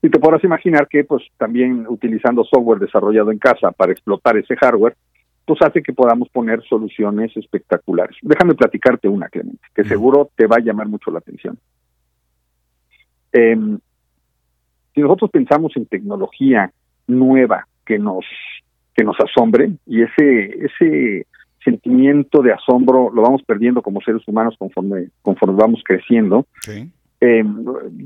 y 0.00 0.10
te 0.10 0.18
podrás 0.18 0.44
imaginar 0.44 0.86
que 0.88 1.04
pues 1.04 1.24
también 1.36 1.86
utilizando 1.88 2.44
software 2.44 2.78
desarrollado 2.78 3.32
en 3.32 3.38
casa 3.38 3.72
para 3.72 3.92
explotar 3.92 4.36
ese 4.36 4.56
hardware, 4.56 4.96
pues 5.44 5.60
hace 5.62 5.82
que 5.82 5.92
podamos 5.92 6.28
poner 6.28 6.62
soluciones 6.64 7.36
espectaculares. 7.36 8.16
Déjame 8.22 8.54
platicarte 8.54 9.08
una, 9.08 9.28
Clemente, 9.28 9.66
que 9.74 9.84
seguro 9.84 10.30
te 10.36 10.46
va 10.46 10.56
a 10.56 10.60
llamar 10.60 10.88
mucho 10.88 11.10
la 11.10 11.18
atención. 11.18 11.58
Eh, 13.32 13.56
si 14.94 15.00
nosotros 15.00 15.30
pensamos 15.30 15.76
en 15.76 15.86
tecnología 15.86 16.70
nueva 17.06 17.66
que 17.84 17.98
nos 17.98 18.24
que 18.94 19.04
nos 19.04 19.16
asombre 19.20 19.70
y 19.86 20.02
ese 20.02 20.66
ese 20.66 21.26
sentimiento 21.64 22.42
de 22.42 22.52
asombro 22.52 23.10
lo 23.12 23.22
vamos 23.22 23.42
perdiendo 23.42 23.80
como 23.80 24.00
seres 24.00 24.26
humanos 24.26 24.54
conforme 24.58 25.08
conforme 25.22 25.56
vamos 25.56 25.82
creciendo. 25.84 26.46
Sí. 26.62 26.90
Eh, 27.20 27.44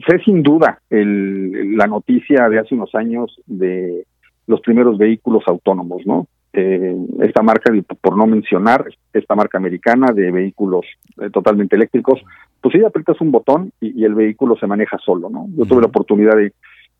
sé 0.09 0.19
sin 0.25 0.43
duda 0.43 0.81
el, 0.89 1.77
la 1.77 1.87
noticia 1.87 2.49
de 2.49 2.59
hace 2.59 2.75
unos 2.75 2.95
años 2.95 3.37
de 3.47 4.07
los 4.47 4.61
primeros 4.61 4.97
vehículos 4.99 5.45
autónomos, 5.47 6.07
¿no? 6.07 6.27
Eh, 6.55 6.95
esta 7.21 7.43
marca, 7.43 7.73
por 8.01 8.17
no 8.17 8.27
mencionar, 8.27 8.85
esta 9.13 9.35
marca 9.35 9.57
americana 9.57 10.13
de 10.13 10.31
vehículos 10.31 10.85
eh, 11.19 11.31
totalmente 11.31 11.77
eléctricos, 11.77 12.21
pues 12.61 12.75
sí, 12.75 12.85
aprietas 12.85 13.21
un 13.23 13.33
botón 13.33 13.73
y, 13.81 14.05
el 14.05 14.15
vehículo 14.15 14.57
se 14.57 14.67
maneja 14.67 14.99
solo, 14.99 15.31
¿no? 15.31 15.47
Yo 15.57 15.65
tuve 15.65 15.81
la 15.81 15.87
oportunidad 15.87 16.37
de, 16.37 16.53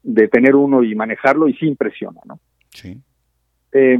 de, 0.03 0.29
tener 0.29 0.55
uno 0.57 0.83
y 0.83 0.95
manejarlo 0.95 1.49
y 1.49 1.55
sí 1.55 1.67
impresiona, 1.67 2.21
¿no? 2.25 2.39
Sí. 2.71 2.99
Eh, 3.73 3.99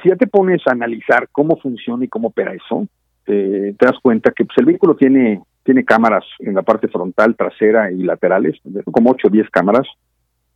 si 0.00 0.08
ya 0.08 0.16
te 0.16 0.28
pones 0.28 0.62
a 0.66 0.72
analizar 0.72 1.28
cómo 1.32 1.56
funciona 1.56 2.04
y 2.04 2.08
cómo 2.08 2.28
opera 2.28 2.54
eso, 2.54 2.86
te 3.24 3.74
das 3.78 3.98
cuenta 4.00 4.30
que 4.30 4.46
pues, 4.46 4.56
el 4.56 4.64
vehículo 4.64 4.96
tiene, 4.96 5.42
tiene 5.68 5.84
cámaras 5.84 6.24
en 6.38 6.54
la 6.54 6.62
parte 6.62 6.88
frontal, 6.88 7.36
trasera 7.36 7.92
y 7.92 8.02
laterales, 8.02 8.58
como 8.90 9.10
8 9.10 9.28
o 9.28 9.30
10 9.30 9.50
cámaras. 9.50 9.86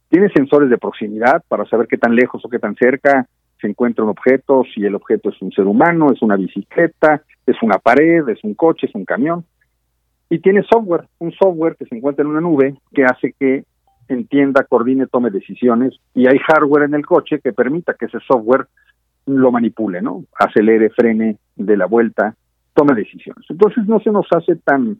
Tiene 0.08 0.30
sensores 0.30 0.70
de 0.70 0.78
proximidad 0.78 1.42
para 1.48 1.66
saber 1.66 1.86
qué 1.86 1.98
tan 1.98 2.14
lejos 2.14 2.42
o 2.42 2.48
qué 2.48 2.58
tan 2.58 2.74
cerca 2.76 3.26
se 3.60 3.66
encuentra 3.66 4.04
un 4.04 4.08
objeto, 4.08 4.62
si 4.74 4.82
el 4.86 4.94
objeto 4.94 5.28
es 5.28 5.42
un 5.42 5.52
ser 5.52 5.66
humano, 5.66 6.06
es 6.10 6.22
una 6.22 6.36
bicicleta, 6.36 7.20
es 7.44 7.56
una 7.62 7.76
pared, 7.76 8.26
es 8.30 8.42
un 8.42 8.54
coche, 8.54 8.86
es 8.86 8.94
un 8.94 9.04
camión. 9.04 9.44
Y 10.30 10.38
tiene 10.38 10.62
software, 10.62 11.04
un 11.18 11.32
software 11.32 11.76
que 11.76 11.84
se 11.84 11.94
encuentra 11.94 12.22
en 12.22 12.30
una 12.30 12.40
nube 12.40 12.76
que 12.94 13.04
hace 13.04 13.34
que 13.38 13.64
entienda, 14.08 14.64
coordine, 14.64 15.08
tome 15.08 15.28
decisiones 15.28 15.92
y 16.14 16.26
hay 16.26 16.38
hardware 16.38 16.84
en 16.84 16.94
el 16.94 17.04
coche 17.04 17.38
que 17.38 17.52
permita 17.52 17.92
que 18.00 18.06
ese 18.06 18.20
software 18.26 18.66
lo 19.26 19.52
manipule, 19.52 20.00
¿no? 20.00 20.24
Acelere, 20.40 20.88
frene, 20.88 21.36
de 21.54 21.76
la 21.76 21.84
vuelta, 21.84 22.34
tome 22.74 22.94
decisiones. 22.94 23.44
Entonces 23.48 23.86
no 23.86 24.00
se 24.00 24.10
nos 24.10 24.26
hace 24.30 24.56
tan 24.56 24.98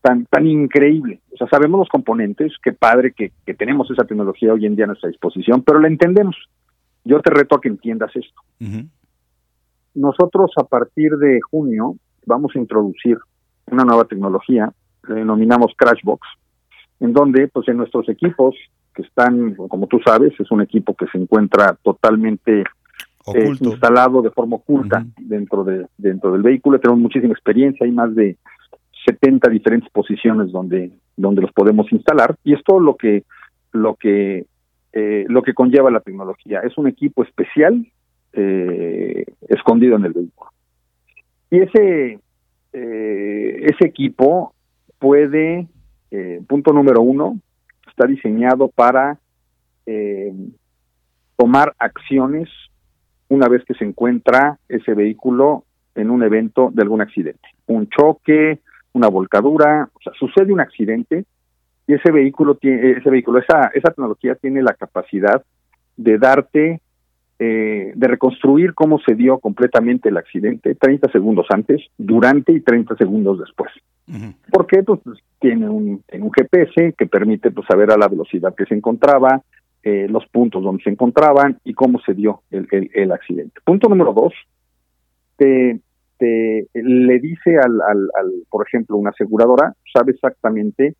tan 0.00 0.24
tan 0.26 0.46
increíble. 0.46 1.20
O 1.32 1.36
sea, 1.36 1.46
sabemos 1.48 1.80
los 1.80 1.88
componentes, 1.88 2.52
qué 2.62 2.72
padre 2.72 3.12
que, 3.12 3.32
que 3.44 3.54
tenemos 3.54 3.90
esa 3.90 4.04
tecnología 4.04 4.52
hoy 4.52 4.66
en 4.66 4.76
día 4.76 4.84
a 4.84 4.88
nuestra 4.88 5.10
disposición, 5.10 5.62
pero 5.62 5.78
la 5.78 5.88
entendemos. 5.88 6.36
Yo 7.04 7.20
te 7.20 7.30
reto 7.30 7.56
a 7.56 7.60
que 7.60 7.68
entiendas 7.68 8.10
esto. 8.14 8.40
Nosotros 9.94 10.52
a 10.56 10.64
partir 10.64 11.12
de 11.16 11.40
junio 11.50 11.96
vamos 12.26 12.52
a 12.54 12.58
introducir 12.58 13.18
una 13.70 13.84
nueva 13.84 14.04
tecnología, 14.04 14.72
le 15.08 15.14
denominamos 15.16 15.72
Crashbox, 15.76 16.26
en 17.00 17.12
donde 17.12 17.48
pues 17.48 17.68
en 17.68 17.78
nuestros 17.78 18.08
equipos 18.08 18.54
que 18.94 19.02
están, 19.02 19.54
como 19.54 19.86
tú 19.86 19.98
sabes, 20.04 20.32
es 20.38 20.50
un 20.50 20.60
equipo 20.60 20.94
que 20.94 21.06
se 21.06 21.18
encuentra 21.18 21.76
totalmente 21.82 22.64
eh, 23.34 23.52
instalado 23.60 24.22
de 24.22 24.30
forma 24.30 24.56
oculta 24.56 25.04
dentro 25.18 25.64
de 25.64 25.86
dentro 25.98 26.32
del 26.32 26.42
vehículo, 26.42 26.78
tenemos 26.78 27.00
muchísima 27.00 27.32
experiencia, 27.32 27.84
hay 27.84 27.92
más 27.92 28.14
de 28.14 28.36
70 29.06 29.48
diferentes 29.50 29.90
posiciones 29.90 30.52
donde 30.52 30.90
donde 31.16 31.42
los 31.42 31.52
podemos 31.52 31.90
instalar 31.92 32.36
y 32.44 32.54
es 32.54 32.62
todo 32.64 32.80
lo 32.80 32.96
que 32.96 33.24
lo 33.72 33.94
que 33.94 34.46
eh, 34.92 35.24
lo 35.28 35.42
que 35.42 35.54
conlleva 35.54 35.90
la 35.90 36.00
tecnología. 36.00 36.60
Es 36.60 36.76
un 36.76 36.88
equipo 36.88 37.22
especial 37.22 37.86
eh, 38.32 39.24
escondido 39.48 39.96
en 39.96 40.04
el 40.04 40.12
vehículo. 40.12 40.50
Y 41.48 41.60
ese, 41.60 42.18
eh, 42.72 43.66
ese 43.70 43.86
equipo 43.86 44.52
puede, 44.98 45.68
punto 46.48 46.72
número 46.72 47.02
uno, 47.02 47.38
está 47.88 48.06
diseñado 48.06 48.68
para 48.68 49.18
tomar 51.36 51.74
acciones 51.78 52.48
una 53.30 53.48
vez 53.48 53.64
que 53.64 53.74
se 53.74 53.84
encuentra 53.84 54.58
ese 54.68 54.92
vehículo 54.92 55.64
en 55.94 56.10
un 56.10 56.22
evento 56.22 56.70
de 56.72 56.82
algún 56.82 57.00
accidente. 57.00 57.48
Un 57.66 57.88
choque, 57.88 58.60
una 58.92 59.08
volcadura, 59.08 59.88
o 59.92 60.00
sea, 60.02 60.12
sucede 60.18 60.52
un 60.52 60.60
accidente 60.60 61.24
y 61.86 61.94
ese 61.94 62.10
vehículo 62.10 62.56
tiene, 62.56 62.92
ese 62.92 63.08
vehículo, 63.08 63.38
esa, 63.38 63.70
esa 63.72 63.90
tecnología 63.90 64.34
tiene 64.34 64.62
la 64.62 64.74
capacidad 64.74 65.42
de 65.96 66.18
darte, 66.18 66.80
eh, 67.38 67.92
de 67.94 68.08
reconstruir 68.08 68.74
cómo 68.74 68.98
se 68.98 69.14
dio 69.14 69.38
completamente 69.38 70.08
el 70.08 70.16
accidente 70.16 70.74
30 70.74 71.10
segundos 71.12 71.46
antes, 71.50 71.82
durante 71.96 72.52
y 72.52 72.60
30 72.60 72.96
segundos 72.96 73.38
después. 73.38 73.70
¿Por 74.50 74.66
qué? 74.66 74.82
Pues, 74.82 75.00
pues, 75.04 75.20
tiene 75.38 75.68
un, 75.68 76.02
en 76.08 76.22
un 76.22 76.32
GPS 76.32 76.94
que 76.98 77.06
permite 77.06 77.52
pues, 77.52 77.64
saber 77.68 77.92
a 77.92 77.96
la 77.96 78.08
velocidad 78.08 78.54
que 78.56 78.66
se 78.66 78.74
encontraba, 78.74 79.40
eh, 79.82 80.06
los 80.08 80.26
puntos 80.26 80.62
donde 80.62 80.82
se 80.82 80.90
encontraban 80.90 81.58
y 81.64 81.74
cómo 81.74 82.00
se 82.00 82.14
dio 82.14 82.42
el, 82.50 82.68
el, 82.70 83.12
accidente. 83.12 83.60
Punto 83.64 83.88
número 83.88 84.12
dos, 84.12 84.32
te, 85.36 85.80
le 86.20 87.18
dice 87.18 87.56
al, 87.56 87.80
al, 87.80 88.10
al, 88.18 88.30
por 88.50 88.66
ejemplo, 88.66 88.96
una 88.96 89.10
aseguradora, 89.10 89.74
sabe 89.92 90.12
exactamente 90.12 90.94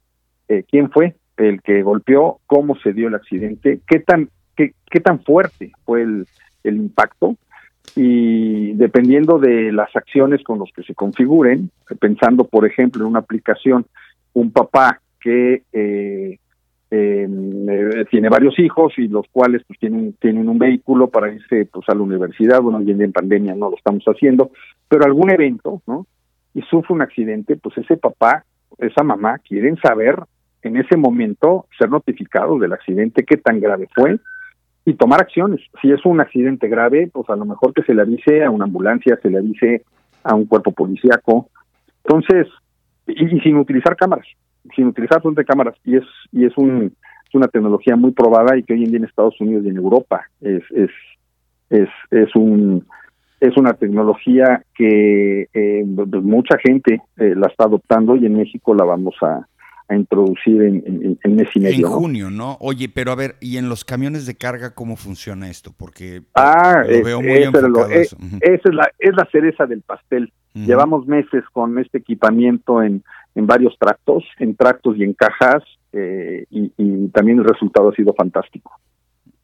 eh, 0.48 0.64
quién 0.68 0.90
fue 0.90 1.14
el 1.36 1.60
que 1.62 1.82
golpeó, 1.82 2.40
cómo 2.46 2.74
se 2.76 2.92
dio 2.92 3.08
el 3.08 3.14
accidente, 3.14 3.80
qué 3.86 4.00
tan, 4.00 4.30
qué, 4.56 4.72
qué 4.90 5.00
tan 5.00 5.22
fuerte 5.22 5.72
fue 5.84 6.02
el, 6.02 6.26
el 6.64 6.76
impacto 6.76 7.36
y 7.96 8.72
dependiendo 8.74 9.38
de 9.38 9.72
las 9.72 9.94
acciones 9.96 10.42
con 10.44 10.58
los 10.58 10.70
que 10.74 10.82
se 10.82 10.94
configuren, 10.94 11.70
pensando 11.98 12.44
por 12.44 12.66
ejemplo 12.66 13.02
en 13.02 13.10
una 13.10 13.20
aplicación, 13.20 13.86
un 14.32 14.52
papá 14.52 15.00
que 15.20 15.62
eh, 15.72 16.38
eh, 16.90 17.28
tiene 18.10 18.28
varios 18.28 18.58
hijos 18.58 18.92
y 18.98 19.06
los 19.08 19.26
cuales 19.30 19.62
pues 19.66 19.78
tienen, 19.78 20.14
tienen 20.14 20.48
un 20.48 20.58
vehículo 20.58 21.08
para 21.08 21.32
irse 21.32 21.66
pues 21.66 21.88
a 21.88 21.94
la 21.94 22.02
universidad, 22.02 22.60
bueno, 22.60 22.78
hoy 22.78 22.90
en 22.90 23.12
pandemia 23.12 23.54
no 23.54 23.70
lo 23.70 23.76
estamos 23.76 24.04
haciendo, 24.04 24.50
pero 24.88 25.04
algún 25.04 25.30
evento, 25.30 25.82
¿no? 25.86 26.06
Y 26.52 26.62
sufre 26.62 26.94
un 26.94 27.02
accidente, 27.02 27.56
pues 27.56 27.78
ese 27.78 27.96
papá, 27.96 28.44
esa 28.78 29.04
mamá 29.04 29.38
quieren 29.38 29.76
saber 29.76 30.16
en 30.62 30.76
ese 30.76 30.96
momento 30.96 31.66
ser 31.78 31.90
notificados 31.90 32.60
del 32.60 32.72
accidente, 32.72 33.24
qué 33.24 33.36
tan 33.36 33.60
grave 33.60 33.88
fue 33.94 34.18
y 34.84 34.94
tomar 34.94 35.20
acciones. 35.20 35.60
Si 35.80 35.90
es 35.90 36.04
un 36.04 36.20
accidente 36.20 36.68
grave, 36.68 37.08
pues 37.12 37.28
a 37.30 37.36
lo 37.36 37.44
mejor 37.44 37.72
que 37.72 37.82
se 37.82 37.94
le 37.94 38.02
avise 38.02 38.44
a 38.44 38.50
una 38.50 38.64
ambulancia, 38.64 39.18
se 39.22 39.30
le 39.30 39.38
avise 39.38 39.84
a 40.24 40.34
un 40.34 40.46
cuerpo 40.46 40.72
policíaco. 40.72 41.48
Entonces, 42.04 42.48
y, 43.06 43.40
sin 43.40 43.56
utilizar 43.56 43.96
cámaras, 43.96 44.26
sin 44.74 44.86
utilizar 44.86 45.22
de 45.22 45.44
cámaras 45.44 45.76
y 45.84 45.96
es 45.96 46.04
y 46.32 46.44
es 46.44 46.56
un 46.56 46.94
es 47.28 47.34
una 47.34 47.48
tecnología 47.48 47.96
muy 47.96 48.12
probada 48.12 48.56
y 48.56 48.62
que 48.62 48.74
hoy 48.74 48.84
en 48.84 48.90
día 48.90 48.98
en 48.98 49.04
Estados 49.04 49.40
Unidos 49.40 49.64
y 49.64 49.68
en 49.68 49.76
Europa 49.76 50.22
es 50.40 50.62
es 50.70 50.90
es, 51.70 51.88
es 52.10 52.34
un 52.34 52.84
es 53.40 53.56
una 53.56 53.72
tecnología 53.72 54.64
que 54.74 55.48
eh, 55.54 55.84
mucha 55.84 56.58
gente 56.58 57.00
eh, 57.16 57.34
la 57.34 57.46
está 57.46 57.64
adoptando 57.64 58.16
y 58.16 58.26
en 58.26 58.36
México 58.36 58.74
la 58.74 58.84
vamos 58.84 59.14
a, 59.22 59.46
a 59.88 59.96
introducir 59.96 60.62
en, 60.62 60.82
en, 60.86 61.18
en 61.22 61.36
mes 61.36 61.48
y 61.54 61.60
medio. 61.60 61.86
En 61.86 61.92
junio, 61.92 62.30
¿no? 62.30 62.58
Oye, 62.60 62.88
pero 62.88 63.12
a 63.12 63.14
ver, 63.14 63.36
¿y 63.40 63.56
en 63.56 63.68
los 63.68 63.84
camiones 63.84 64.26
de 64.26 64.36
carga 64.36 64.74
cómo 64.74 64.96
funciona 64.96 65.48
esto? 65.48 65.72
Porque 65.76 66.22
ah, 66.34 66.82
lo 66.86 67.02
veo 67.02 67.22
muy 67.22 67.30
es, 67.30 67.48
es, 67.90 68.16
esa 68.40 68.68
es 68.68 68.74
la, 68.74 68.90
es 68.98 69.16
la 69.16 69.26
cereza 69.32 69.66
del 69.66 69.80
pastel. 69.80 70.32
Llevamos 70.52 71.06
meses 71.06 71.44
con 71.52 71.78
este 71.78 71.98
equipamiento 71.98 72.82
en, 72.82 73.04
en 73.36 73.46
varios 73.46 73.78
tractos, 73.78 74.24
en 74.38 74.56
tractos 74.56 74.96
y 74.96 75.04
en 75.04 75.12
cajas, 75.12 75.62
eh, 75.92 76.44
y, 76.50 76.72
y, 76.76 77.08
también 77.08 77.38
el 77.38 77.44
resultado 77.44 77.90
ha 77.90 77.94
sido 77.94 78.14
fantástico. 78.14 78.72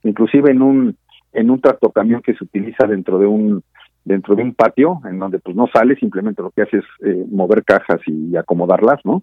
Inclusive 0.03 0.51
en 0.51 0.63
un 0.63 0.97
en 1.33 1.51
un 1.51 1.61
tractocamión 1.61 2.23
que 2.23 2.35
se 2.35 2.45
utiliza 2.45 2.87
dentro 2.87 3.19
de 3.19 3.27
un 3.27 3.63
dentro 4.05 4.35
de 4.37 4.43
un 4.43 4.55
patio, 4.55 5.01
en 5.05 5.19
donde 5.19 5.39
pues 5.39 5.57
no 5.57 5.67
sale, 5.73 5.97
simplemente 5.97 6.43
lo 6.43 6.51
que 6.51 6.63
hace 6.63 6.79
es 6.79 6.85
eh, 7.05 7.25
mover 7.31 7.65
cajas 7.65 8.01
y 8.07 8.37
acomodarlas, 8.37 9.01
¿no? 9.05 9.23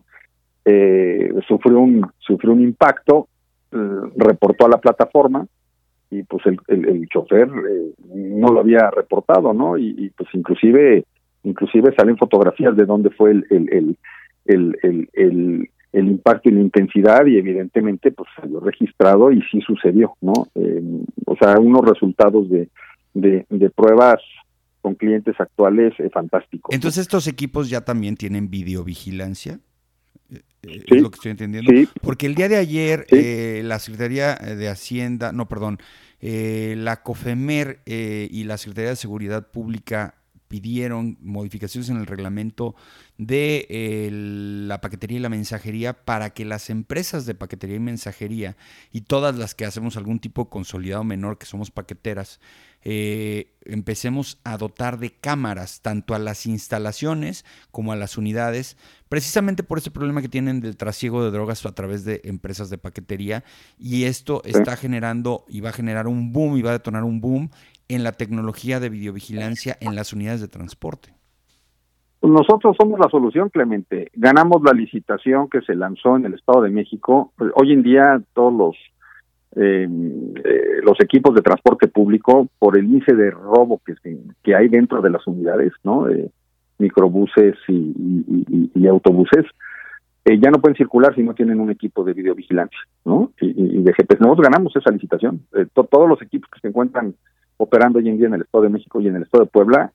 Eh, 0.65 1.34
sufrió 1.48 1.80
un 1.80 2.06
sufrió 2.19 2.54
un 2.54 2.62
impacto, 2.62 3.28
eh, 3.72 4.00
reportó 4.15 4.65
a 4.65 4.69
la 4.69 4.78
plataforma 4.78 5.46
y 6.10 6.24
pues 6.24 6.46
el, 6.46 6.60
el, 6.67 7.08
chofer 7.10 7.50
eh, 7.50 7.93
no 8.13 8.50
lo 8.50 8.60
había 8.60 8.91
reportado, 8.91 9.54
¿no? 9.54 9.78
Y, 9.78 10.12
pues 10.15 10.30
inclusive 10.34 11.06
inclusive 11.43 11.93
salen 11.95 12.17
fotografías 12.17 12.75
de 12.75 12.86
dónde 12.86 13.10
fue 13.12 13.32
el 13.32 13.45
el, 13.49 13.97
el, 14.45 14.79
el, 15.13 15.69
el, 15.93 16.08
impacto 16.08 16.49
y 16.49 16.53
la 16.53 16.62
intensidad 16.62 17.25
y 17.25 17.38
evidentemente 17.38 18.12
pues 18.12 18.29
salió 18.36 18.60
registrado 18.60 19.32
y 19.32 19.41
sí 19.43 19.62
sucedió, 19.62 20.15
¿no? 20.21 20.34
o 21.25 21.36
sea, 21.38 21.60
unos 21.60 21.82
resultados 21.88 22.49
de, 22.49 22.67
de, 23.13 23.45
de 23.49 23.69
pruebas 23.69 24.19
con 24.82 24.95
clientes 24.95 25.36
actuales 25.39 25.93
fantásticos. 26.12 26.75
Entonces 26.75 27.03
estos 27.03 27.27
equipos 27.27 27.69
ya 27.69 27.82
también 27.82 28.17
tienen 28.17 28.49
videovigilancia. 28.49 29.60
Eh, 30.63 30.84
es 30.88 31.01
lo 31.01 31.10
que 31.10 31.15
estoy 31.15 31.32
entendiendo. 31.32 31.71
Porque 32.01 32.25
el 32.25 32.36
día 32.36 32.49
de 32.49 32.58
ayer 32.58 33.06
eh, 33.10 33.62
la 33.63 33.79
Secretaría 33.79 34.36
de 34.36 34.67
Hacienda, 34.69 35.32
no, 35.32 35.47
perdón, 35.47 35.77
eh, 36.19 36.75
la 36.77 37.01
COFEMER 37.01 37.82
y 37.86 38.43
la 38.43 38.58
Secretaría 38.58 38.91
de 38.91 38.95
Seguridad 38.95 39.51
Pública 39.51 40.15
pidieron 40.54 41.18
modificaciones 41.20 41.89
en 41.89 41.98
el 41.98 42.06
reglamento 42.06 42.76
de 43.18 43.68
la 44.68 44.82
paquetería 44.82 45.18
y 45.18 45.22
la 45.22 45.30
mensajería 45.30 46.06
para 46.06 46.30
que 46.30 46.46
las 46.46 46.70
empresas 46.70 47.26
de 47.26 47.34
paquetería 47.34 47.78
y 47.78 47.80
mensajería 47.80 48.56
y 48.92 49.02
todas 49.02 49.36
las 49.36 49.56
que 49.56 49.66
hacemos 49.66 49.98
algún 49.98 50.20
tipo 50.20 50.52
consolidado 50.52 51.04
menor, 51.04 51.39
que 51.39 51.48
somos 51.48 51.72
paqueteras, 51.72 52.39
eh, 52.86 53.56
empecemos 53.66 54.39
a 54.44 54.58
dotar 54.58 55.00
de 55.00 55.10
cámaras 55.12 55.82
tanto 55.82 56.13
a 56.13 56.20
las 56.20 56.46
instalaciones 56.46 57.46
como 57.72 57.94
a 57.94 57.96
las 57.96 58.18
unidades, 58.18 58.78
precisamente 59.10 59.63
por 59.63 59.80
ese 59.80 59.89
problema 59.89 60.22
que 60.22 60.30
tienen 60.30 60.60
del 60.60 60.78
trasiego 60.78 61.24
de 61.24 61.32
drogas 61.32 61.66
a 61.66 61.74
través 61.74 62.04
de 62.04 62.22
empresas 62.26 62.70
de 62.70 62.78
paquetería. 62.78 63.44
Y 63.80 64.04
esto 64.04 64.44
está 64.46 64.76
generando 64.76 65.46
y 65.48 65.62
va 65.62 65.70
a 65.70 65.74
generar 65.74 66.08
un 66.08 66.32
boom 66.32 66.58
y 66.58 66.62
va 66.62 66.72
a 66.72 66.74
detonar 66.74 67.06
un 67.06 67.22
boom 67.22 67.50
en 67.88 68.04
la 68.04 68.13
tecnología 68.13 68.80
de 68.80 68.89
videovigilancia 68.89 69.78
en 69.80 69.96
las 69.96 70.13
unidades 70.13 70.41
de 70.41 70.48
transporte. 70.48 71.13
Nosotros 72.22 72.78
somos 72.80 73.00
la 73.00 73.10
solución, 73.10 73.50
Clemente. 73.50 74.10
Ganamos 74.13 74.63
la 74.63 74.72
licitación 74.72 75.50
que 75.50 75.62
se 75.62 75.76
lanzó 75.76 76.15
en 76.15 76.26
el 76.26 76.36
Estado 76.36 76.62
de 76.62 76.69
México. 76.69 77.34
Hoy 77.56 77.74
en 77.74 77.84
día 77.84 78.22
todos 78.34 78.54
los 78.54 78.76
eh, 79.56 79.88
los 80.84 81.00
equipos 81.00 81.36
de 81.36 81.41
transporte 81.41 81.88
público 81.88 82.48
por 82.58 82.78
el 82.78 82.86
índice 82.86 83.13
de 83.13 83.30
robo 83.30 83.82
que, 83.86 83.93
que 84.41 84.56
hay 84.56 84.67
dentro 84.67 85.02
de 85.02 85.10
las 85.12 85.28
unidades, 85.28 85.74
¿no? 85.84 86.10
Eh, 86.10 86.32
microbuses 86.80 87.56
y, 87.67 88.88
autobuses, 88.88 89.46
eh, 90.26 90.39
ya 90.39 90.52
no 90.52 90.60
pueden 90.60 90.76
circular 90.76 91.15
si 91.15 91.24
no 91.24 91.34
tienen 91.34 91.60
un 91.60 91.72
equipo 91.72 92.04
de 92.04 92.13
videovigilancia, 92.13 92.80
¿no? 93.06 93.32
Y, 93.39 93.82
de 93.82 93.93
GPS. 93.93 94.22
Nosotros 94.22 94.50
ganamos 94.50 94.76
esa 94.76 94.91
licitación. 94.91 95.41
Eh, 95.56 95.65
todos 95.74 96.10
los 96.10 96.22
equipos 96.22 96.50
que 96.52 96.60
se 96.60 96.67
encuentran 96.67 97.15
operando 97.58 98.00
hoy 98.00 98.10
en 98.10 98.18
día 98.18 98.28
en 98.28 98.36
el 98.36 98.42
Estado 98.42 98.63
de 98.63 98.70
México 98.70 99.02
y 99.02 99.08
en 99.08 99.16
el 99.16 99.24
Estado 99.24 99.46
de 99.46 99.50
Puebla 99.50 99.92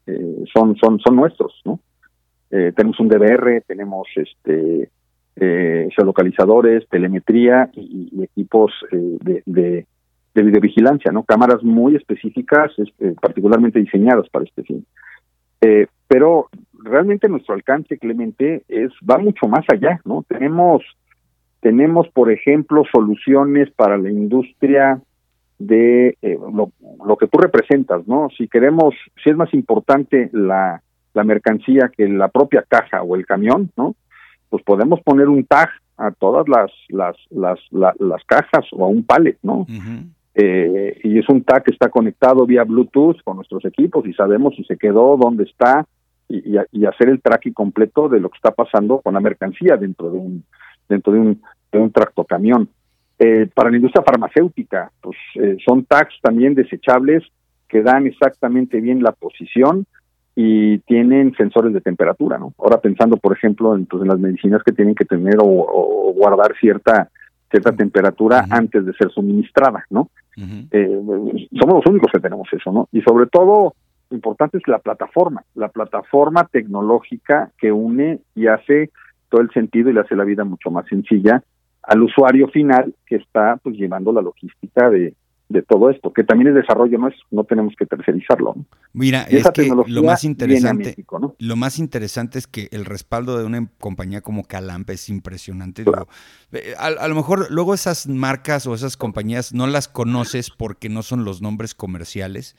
son 0.55 0.77
son 0.77 0.99
son 1.01 1.16
nuestros, 1.16 1.61
¿no? 1.64 1.81
tenemos 2.51 2.99
un 2.99 3.09
DVR, 3.09 3.62
tenemos 3.66 4.09
este 4.16 4.90
eh, 5.40 5.88
geolocalizadores, 5.94 6.88
telemetría 6.88 7.71
y, 7.75 8.25
equipos 8.25 8.73
eh, 8.90 9.18
de, 9.23 9.87
de, 10.35 10.42
videovigilancia, 10.42 11.12
¿no? 11.12 11.23
Cámaras 11.23 11.62
muy 11.62 11.94
específicas, 11.94 12.73
este, 12.77 13.12
particularmente 13.12 13.79
diseñadas 13.79 14.29
para 14.31 14.44
este 14.44 14.64
fin. 14.64 14.85
Eh, 15.61 15.87
pero 16.09 16.49
realmente 16.73 17.29
nuestro 17.29 17.55
alcance, 17.55 17.99
Clemente, 17.99 18.62
es 18.68 18.90
va 19.09 19.18
mucho 19.18 19.47
más 19.47 19.64
allá, 19.73 20.01
¿no? 20.05 20.25
Tenemos 20.29 20.83
tenemos, 21.61 22.09
por 22.09 22.33
ejemplo, 22.33 22.83
soluciones 22.92 23.71
para 23.71 23.97
la 23.97 24.11
industria 24.11 25.01
de 25.59 26.16
eh, 26.23 26.38
lo, 26.53 26.71
lo, 27.05 27.16
que 27.16 27.27
tú 27.27 27.38
representas, 27.38 28.07
¿no? 28.07 28.29
Si 28.37 28.49
queremos, 28.49 28.94
si 29.23 29.31
es 29.31 29.37
más 29.37 29.53
importante 29.55 30.31
la, 30.33 30.83
la 31.14 31.25
mercancía 31.25 31.90
que 31.94 32.09
la 32.09 32.29
propia 32.29 32.64
caja 32.68 33.03
o 33.03 33.16
el 33.16 33.27
camión, 33.27 33.71
¿no? 33.77 33.97
pues 34.49 34.62
podemos 34.64 35.01
poner 35.01 35.29
un 35.29 35.44
tag 35.44 35.68
a 35.97 36.11
todas 36.12 36.49
las 36.49 36.71
las 36.88 37.16
las, 37.31 37.59
las, 37.71 38.25
cajas 38.25 38.66
o 38.73 38.85
a 38.85 38.88
un 38.88 39.03
pallet, 39.05 39.37
¿no? 39.42 39.66
eh, 40.35 40.99
y 41.03 41.18
es 41.18 41.29
un 41.29 41.42
tag 41.42 41.64
que 41.64 41.73
está 41.73 41.88
conectado 41.88 42.47
vía 42.47 42.64
Bluetooth 42.64 43.21
con 43.25 43.37
nuestros 43.37 43.64
equipos 43.64 44.07
y 44.07 44.12
sabemos 44.14 44.55
si 44.55 44.64
se 44.64 44.77
quedó, 44.77 45.16
dónde 45.16 45.44
está 45.44 45.87
y, 46.29 46.57
y, 46.73 46.85
hacer 46.85 47.09
el 47.09 47.23
tracking 47.23 47.55
completo 47.55 48.09
de 48.09 48.21
lo 48.21 48.29
que 48.29 48.37
está 48.37 48.51
pasando 48.51 49.01
con 49.01 49.14
la 49.14 49.21
mercancía 49.21 49.77
dentro 49.77 50.11
de 50.11 50.18
un 50.18 50.44
dentro 50.88 51.12
de 51.12 51.21
un 51.21 51.42
de 51.73 51.79
un 51.79 51.90
tractocamión. 51.90 52.68
Eh, 53.20 53.48
para 53.52 53.70
la 53.70 53.76
industria 53.76 54.04
farmacéutica, 54.04 54.92
pues 55.00 55.16
eh, 55.35 55.57
son 55.64 55.85
tags 55.85 56.14
también 56.22 56.54
desechables 56.54 57.24
que 57.68 57.83
dan 57.83 58.07
exactamente 58.07 58.81
bien 58.81 59.02
la 59.02 59.11
posición 59.11 59.87
y 60.37 60.78
tienen 60.81 61.35
sensores 61.35 61.72
de 61.72 61.81
temperatura, 61.81 62.38
¿no? 62.38 62.54
Ahora 62.59 62.81
pensando, 62.81 63.16
por 63.16 63.37
ejemplo, 63.37 63.74
en, 63.74 63.87
pues, 63.87 64.02
en 64.02 64.09
las 64.09 64.20
medicinas 64.20 64.62
que 64.62 64.70
tienen 64.70 64.94
que 64.94 65.04
tener 65.04 65.35
o, 65.40 66.14
guardar 66.16 66.54
cierta 66.61 67.09
cierta 67.50 67.72
temperatura 67.72 68.44
antes 68.50 68.85
de 68.85 68.92
ser 68.92 69.11
suministrada, 69.11 69.85
¿no? 69.88 70.11
eh, 70.70 71.00
somos 71.59 71.76
los 71.76 71.87
únicos 71.87 72.12
que 72.12 72.20
tenemos 72.20 72.46
eso, 72.52 72.70
¿no? 72.70 72.88
Y 72.92 73.00
sobre 73.00 73.26
todo, 73.26 73.74
importante 74.11 74.59
es 74.59 74.68
la 74.68 74.78
plataforma, 74.78 75.42
la 75.54 75.68
plataforma 75.68 76.44
tecnológica 76.44 77.50
que 77.59 77.72
une 77.72 78.20
y 78.35 78.48
hace 78.48 78.90
todo 79.31 79.40
el 79.40 79.50
sentido 79.50 79.88
y 79.88 79.94
le 79.94 80.00
hace 80.00 80.14
la 80.14 80.24
vida 80.24 80.44
mucho 80.44 80.70
más 80.70 80.87
sencilla 80.87 81.42
al 81.88 82.03
usuario 82.03 82.48
final 82.48 82.94
que 83.07 83.16
está 83.16 83.57
pues 83.62 83.74
llevando 83.77 84.12
la 84.12 84.20
logística 84.20 84.90
de, 84.90 85.14
de 85.48 85.62
todo 85.62 85.88
esto, 85.88 86.12
que 86.12 86.22
también 86.22 86.48
es 86.48 86.55
desarrollo, 86.55 86.98
no 86.98 87.09
es, 87.09 87.14
no 87.31 87.44
tenemos 87.44 87.74
que 87.79 87.87
tercerizarlo. 87.87 88.55
Mira, 88.92 89.22
es 89.22 89.51
que 89.53 89.66
lo 89.87 90.03
más 90.03 90.22
interesante, 90.24 90.94
lo 91.38 91.57
más 91.57 91.79
interesante 91.79 92.38
es 92.38 92.46
que 92.46 92.68
el 92.70 92.85
respaldo 92.85 93.38
de 93.38 93.46
una 93.46 93.66
compañía 93.81 94.20
como 94.20 94.44
Calampa 94.44 94.92
es 94.92 95.09
impresionante. 95.09 95.85
Eh, 96.53 96.74
a, 96.79 97.09
lo 97.09 97.14
mejor 97.14 97.51
luego 97.51 97.72
esas 97.72 98.07
marcas 98.07 98.66
o 98.66 98.74
esas 98.74 98.98
compañías 98.98 99.55
no 99.55 99.66
las 99.66 99.88
conoces 99.88 100.51
porque 100.51 100.90
no 100.90 101.03
son 101.03 101.24
los 101.24 101.40
nombres 101.40 101.74
comerciales. 101.74 102.55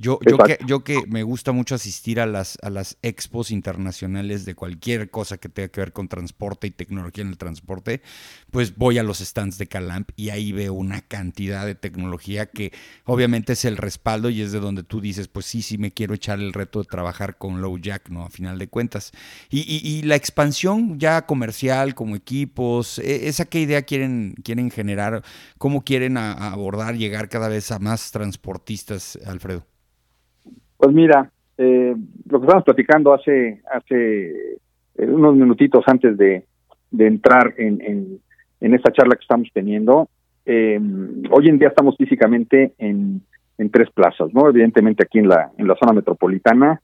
Yo, 0.00 0.18
yo 0.26 0.38
que, 0.38 0.58
yo 0.66 0.82
que 0.82 1.04
me 1.08 1.22
gusta 1.22 1.52
mucho 1.52 1.74
asistir 1.74 2.20
a 2.20 2.26
las, 2.26 2.56
a 2.62 2.70
las 2.70 2.96
expos 3.02 3.50
internacionales 3.50 4.46
de 4.46 4.54
cualquier 4.54 5.10
cosa 5.10 5.36
que 5.36 5.50
tenga 5.50 5.68
que 5.68 5.82
ver 5.82 5.92
con 5.92 6.08
transporte 6.08 6.66
y 6.66 6.70
tecnología 6.70 7.22
en 7.22 7.28
el 7.28 7.36
transporte, 7.36 8.00
pues 8.50 8.76
voy 8.76 8.96
a 8.96 9.02
los 9.02 9.18
stands 9.18 9.58
de 9.58 9.66
Calamp 9.66 10.08
y 10.16 10.30
ahí 10.30 10.52
veo 10.52 10.72
una 10.72 11.02
cantidad 11.02 11.66
de 11.66 11.74
tecnología 11.74 12.46
que 12.46 12.72
obviamente 13.04 13.52
es 13.52 13.66
el 13.66 13.76
respaldo 13.76 14.30
y 14.30 14.40
es 14.40 14.52
de 14.52 14.60
donde 14.60 14.84
tú 14.84 15.02
dices, 15.02 15.28
pues 15.28 15.44
sí, 15.44 15.60
sí 15.60 15.76
me 15.76 15.92
quiero 15.92 16.14
echar 16.14 16.38
el 16.38 16.54
reto 16.54 16.78
de 16.78 16.86
trabajar 16.86 17.36
con 17.36 17.60
Low 17.60 17.76
Jack, 17.76 18.08
¿no? 18.08 18.24
A 18.24 18.30
final 18.30 18.58
de 18.58 18.68
cuentas. 18.68 19.12
Y, 19.50 20.00
la 20.04 20.16
expansión 20.16 20.98
ya 20.98 21.26
comercial 21.26 21.94
como 21.94 22.16
equipos, 22.16 22.98
e, 23.00 23.28
¿esa 23.28 23.44
qué 23.44 23.60
idea 23.60 23.82
quieren, 23.82 24.34
quieren 24.42 24.70
generar? 24.70 25.22
¿Cómo 25.58 25.84
quieren 25.84 26.16
abordar, 26.16 26.96
llegar 26.96 27.28
cada 27.28 27.48
vez 27.48 27.70
a 27.70 27.78
más 27.78 28.10
transportistas, 28.12 29.18
Alfredo? 29.26 29.66
Pues 30.80 30.94
mira, 30.94 31.30
eh, 31.58 31.94
lo 32.30 32.40
que 32.40 32.46
estamos 32.46 32.64
platicando 32.64 33.12
hace, 33.12 33.60
hace 33.70 34.30
eh, 34.30 35.06
unos 35.06 35.36
minutitos 35.36 35.84
antes 35.86 36.16
de, 36.16 36.46
entrar 36.98 37.52
en, 37.58 38.20
en, 38.62 38.74
esta 38.74 38.90
charla 38.90 39.14
que 39.14 39.20
estamos 39.20 39.48
teniendo, 39.52 40.08
eh, 40.46 40.80
hoy 41.30 41.48
en 41.48 41.58
día 41.58 41.68
estamos 41.68 41.96
físicamente 41.98 42.72
en, 42.78 43.20
en 43.58 43.70
tres 43.70 43.90
plazas, 43.90 44.32
¿no? 44.32 44.48
Evidentemente 44.48 45.02
aquí 45.02 45.18
en 45.18 45.28
la, 45.28 45.50
en 45.58 45.68
la 45.68 45.76
zona 45.76 45.92
metropolitana 45.92 46.80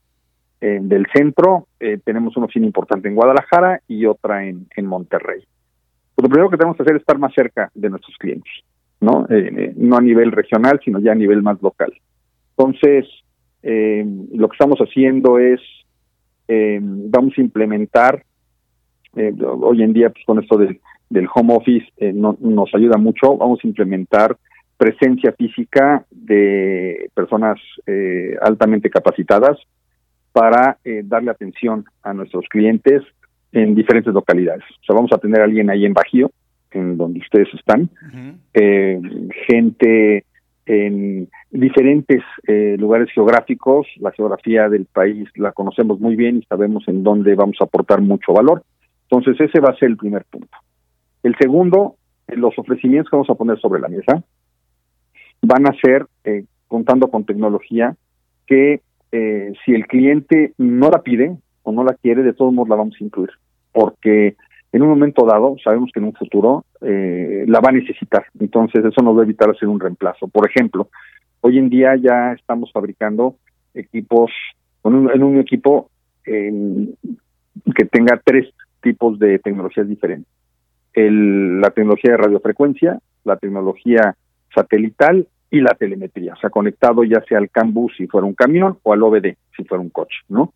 del 0.61 1.07
centro 1.15 1.69
tenemos 2.05 2.37
una 2.37 2.47
oficina 2.47 2.67
importante 2.67 3.09
en 3.09 3.15
Guadalajara 3.15 3.81
y 3.87 4.07
otra 4.07 4.47
en, 4.47 4.67
en 4.75 4.87
Monterrey. 4.87 5.41
Pues 6.15 6.23
lo 6.23 6.29
primero 6.29 6.51
que 6.51 6.57
tenemos 6.57 6.77
que 6.77 6.83
hacer 6.83 6.97
es 6.97 7.03
estar 7.03 7.19
más 7.19 7.33
cerca 7.35 7.71
de 7.75 7.91
nuestros 7.91 8.17
clientes, 8.17 8.53
¿no? 9.01 9.27
no 9.77 9.97
a 9.97 10.01
nivel 10.01 10.33
regional, 10.33 10.81
sino 10.85 10.99
ya 10.99 11.13
a 11.13 11.15
nivel 11.15 11.43
más 11.43 11.61
local. 11.63 11.93
Entonces, 12.57 13.07
eh, 13.69 14.07
lo 14.33 14.49
que 14.49 14.55
estamos 14.55 14.79
haciendo 14.79 15.41
es, 15.41 15.61
eh, 16.47 16.79
vamos 16.81 17.35
a 17.37 17.41
implementar, 17.41 18.23
eh, 19.17 19.33
hoy 19.43 19.83
en 19.83 19.93
día 19.93 20.11
pues 20.11 20.25
con 20.25 20.39
esto 20.39 20.57
del, 20.57 20.79
del 21.11 21.27
home 21.35 21.57
office 21.57 21.87
no, 22.15 22.37
nos 22.41 22.73
ayuda 22.77 22.97
mucho, 22.97 23.37
vamos 23.37 23.59
a 23.65 23.67
implementar 23.67 24.37
presencia 24.77 25.33
física 25.33 26.05
de 26.11 27.11
personas 27.15 27.59
altamente 28.43 28.91
capacitadas 28.91 29.59
para 30.33 30.79
darle 31.05 31.31
atención 31.31 31.87
a 32.03 32.13
nuestros 32.13 32.45
clientes 32.51 33.03
en 33.53 33.75
diferentes 33.75 34.13
localidades. 34.13 34.65
O 34.83 34.85
sea, 34.85 34.95
vamos 34.95 35.13
a 35.15 35.19
tener 35.19 35.41
a 35.41 35.45
alguien 35.45 35.71
ahí 35.71 35.87
en 35.87 35.95
Bajío, 35.95 36.31
en 36.73 36.99
donde 36.99 37.21
ustedes 37.21 37.49
están, 37.55 37.89
gente 39.47 40.26
en 40.67 41.29
diferentes 41.51 42.23
eh, 42.47 42.77
lugares 42.79 43.09
geográficos. 43.13 43.87
La 43.99 44.11
geografía 44.11 44.69
del 44.69 44.87
país 44.87 45.29
la 45.37 45.53
conocemos 45.53 46.01
muy 46.01 46.17
bien 46.17 46.39
y 46.39 46.43
sabemos 46.43 46.85
en 46.89 47.03
dónde 47.05 47.35
vamos 47.35 47.57
a 47.61 47.65
aportar 47.65 48.01
mucho 48.01 48.33
valor. 48.33 48.65
Entonces, 49.09 49.41
ese 49.41 49.61
va 49.61 49.71
a 49.71 49.77
ser 49.77 49.91
el 49.91 49.97
primer 49.97 50.25
punto. 50.25 50.57
El 51.23 51.37
segundo, 51.37 51.97
eh, 52.27 52.37
los 52.37 52.59
ofrecimientos 52.59 53.11
que 53.11 53.17
vamos 53.17 53.31
a 53.31 53.37
poner 53.37 53.59
sobre 53.61 53.81
la 53.81 53.89
mesa 53.89 54.23
van 55.43 55.67
a 55.69 55.75
ser, 55.81 56.07
eh, 56.25 56.45
contando 56.67 57.09
con 57.09 57.25
tecnología, 57.25 57.97
que 58.47 58.81
si 59.65 59.73
el 59.73 59.87
cliente 59.87 60.53
no 60.59 60.91
la 60.91 61.01
pide 61.01 61.35
o 61.63 61.73
no 61.73 61.85
la 61.85 61.95
quiere, 61.95 62.23
de 62.23 62.35
todos 62.35 62.53
modos 62.53 62.69
la 62.69 62.77
vamos 62.77 62.97
a 63.01 63.05
incluir. 63.05 63.31
Porque 63.73 64.37
en 64.73 64.83
un 64.83 64.89
momento 64.89 65.25
dado, 65.25 65.57
sabemos 65.63 65.91
que 65.93 66.01
en 66.01 66.07
un 66.07 66.15
futuro 66.15 66.65
eh, 66.81 67.45
la 67.47 67.61
va 67.61 67.71
a 67.71 67.73
necesitar. 67.73 68.27
Entonces, 68.39 68.85
eso 68.85 69.03
nos 69.03 69.17
va 69.17 69.21
a 69.21 69.25
evitar 69.25 69.51
hacer 69.51 69.69
un 69.69 69.81
reemplazo. 69.81 70.29
Por 70.29 70.49
ejemplo, 70.49 70.89
hoy 71.41 71.59
en 71.59 71.71
día 71.71 71.97
ya 71.97 72.33
estamos 72.33 72.71
fabricando 72.73 73.37
equipos, 73.75 74.31
en 74.85 75.23
un 75.23 75.39
equipo 75.39 75.91
que 76.25 77.85
tenga 77.91 78.21
tres 78.25 78.53
tipos 78.83 79.19
de 79.19 79.39
tecnologías 79.39 79.89
diferentes. 79.89 80.31
la 80.95 81.71
tecnología 81.71 82.13
de 82.13 82.17
radiofrecuencia, 82.17 82.99
la 83.25 83.37
tecnología 83.37 84.15
satelital 84.55 85.27
y 85.51 85.61
la 85.61 85.75
telemetría, 85.75 86.35
o 86.35 86.37
sea, 86.37 86.51
conectado 86.51 87.05
ya 87.05 87.23
sea 87.29 87.39
al 87.39 87.51
CAN 87.51 87.73
bus 87.73 87.93
si 87.97 88.07
fuera 88.07 88.27
un 88.27 88.35
camión 88.35 88.79
o 88.83 88.93
al 88.93 89.03
OBD 89.03 89.37
si 89.57 89.65
fuera 89.65 89.83
un 89.83 89.91
coche, 89.91 90.19
¿no? 90.29 90.53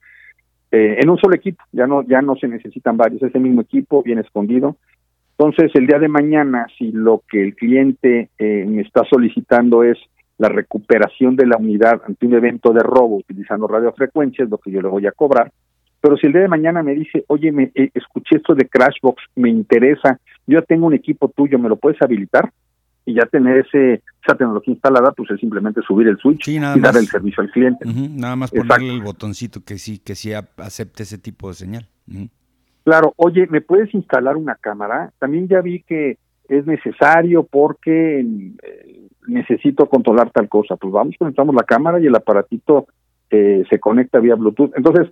Eh, 0.72 0.98
en 1.00 1.10
un 1.10 1.18
solo 1.18 1.34
equipo, 1.34 1.62
ya 1.72 1.86
no, 1.86 2.02
ya 2.02 2.22
no 2.22 2.36
se 2.36 2.46
necesitan 2.46 2.96
varios, 2.96 3.22
ese 3.22 3.38
mismo 3.38 3.62
equipo 3.62 4.02
bien 4.02 4.18
escondido. 4.18 4.76
Entonces, 5.36 5.70
el 5.74 5.86
día 5.86 5.98
de 5.98 6.08
mañana, 6.08 6.66
si 6.76 6.92
lo 6.92 7.22
que 7.28 7.42
el 7.42 7.54
cliente 7.54 8.28
eh, 8.38 8.64
me 8.68 8.82
está 8.82 9.02
solicitando 9.08 9.82
es 9.82 9.98
la 10.38 10.48
recuperación 10.48 11.36
de 11.36 11.46
la 11.46 11.56
unidad 11.56 12.00
ante 12.06 12.26
un 12.26 12.34
evento 12.34 12.72
de 12.72 12.80
robo 12.80 13.16
utilizando 13.16 13.66
radiofrecuencias, 13.66 14.48
lo 14.48 14.58
que 14.58 14.70
yo 14.70 14.80
le 14.80 14.88
voy 14.88 15.06
a 15.06 15.12
cobrar. 15.12 15.50
Pero 16.00 16.16
si 16.16 16.26
el 16.26 16.32
día 16.32 16.42
de 16.42 16.48
mañana 16.48 16.82
me 16.82 16.94
dice, 16.94 17.24
oye, 17.26 17.52
me 17.52 17.70
eh, 17.74 17.90
escuché 17.94 18.36
esto 18.36 18.54
de 18.54 18.68
Crashbox, 18.68 19.22
me 19.36 19.50
interesa, 19.50 20.18
yo 20.46 20.62
tengo 20.62 20.86
un 20.86 20.94
equipo 20.94 21.28
tuyo, 21.28 21.58
¿me 21.58 21.68
lo 21.68 21.76
puedes 21.76 22.00
habilitar? 22.00 22.50
Y 23.10 23.14
ya 23.14 23.26
tener 23.26 23.58
ese 23.66 24.02
esa 24.22 24.36
tecnología 24.36 24.74
instalada, 24.74 25.12
pues 25.12 25.30
es 25.30 25.40
simplemente 25.40 25.80
subir 25.82 26.06
el 26.06 26.18
switch 26.18 26.48
y 26.48 26.58
dar 26.58 26.96
el 26.96 27.06
servicio 27.06 27.42
al 27.42 27.50
cliente. 27.50 27.84
nada 27.86 28.36
más 28.36 28.50
ponerle 28.50 28.92
el 28.92 29.02
botoncito 29.02 29.64
que 29.64 29.78
sí 29.78 29.98
que 29.98 30.14
sí 30.14 30.32
acepte 30.32 31.02
ese 31.02 31.18
tipo 31.18 31.48
de 31.48 31.54
señal. 31.54 31.88
Claro, 32.84 33.12
oye, 33.16 33.46
¿me 33.48 33.60
puedes 33.60 33.92
instalar 33.94 34.36
una 34.36 34.56
cámara? 34.56 35.12
También 35.18 35.48
ya 35.48 35.60
vi 35.60 35.82
que 35.82 36.18
es 36.48 36.66
necesario 36.66 37.44
porque 37.44 38.20
eh, 38.20 39.08
necesito 39.26 39.86
controlar 39.88 40.30
tal 40.30 40.48
cosa. 40.48 40.76
Pues 40.76 40.92
vamos, 40.92 41.14
conectamos 41.18 41.54
la 41.54 41.62
cámara 41.62 42.00
y 42.00 42.06
el 42.06 42.14
aparatito 42.14 42.86
eh, 43.30 43.64
se 43.70 43.78
conecta 43.78 44.18
vía 44.18 44.34
Bluetooth. 44.34 44.72
Entonces, 44.76 45.08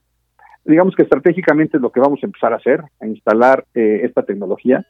digamos 0.65 0.95
que 0.97 1.03
estratégicamente 1.03 1.77
es 1.77 1.83
lo 1.83 1.93
que 1.93 2.01
vamos 2.01 2.21
a 2.23 2.27
empezar 2.27 2.53
a 2.53 2.57
hacer, 2.57 2.83
a 3.01 3.07
instalar 3.07 3.65
eh, 3.75 4.01
esta 4.05 4.23
tecnología. 4.23 4.85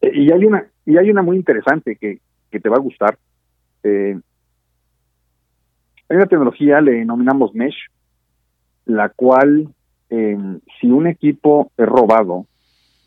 y 0.00 0.30
hay 0.32 0.44
una 0.44 0.66
y 0.86 0.96
hay 0.96 1.10
una 1.10 1.22
muy 1.22 1.36
interesante 1.36 1.96
que 1.96 2.20
que 2.50 2.60
te 2.60 2.68
va 2.68 2.76
a 2.76 2.80
gustar. 2.80 3.18
Eh, 3.82 4.18
hay 6.08 6.16
una 6.16 6.26
tecnología, 6.26 6.80
le 6.80 6.92
denominamos 6.92 7.54
Mesh, 7.54 7.76
la 8.86 9.10
cual, 9.10 9.68
eh, 10.10 10.38
si 10.80 10.90
un 10.90 11.06
equipo 11.06 11.70
es 11.76 11.86
robado 11.86 12.46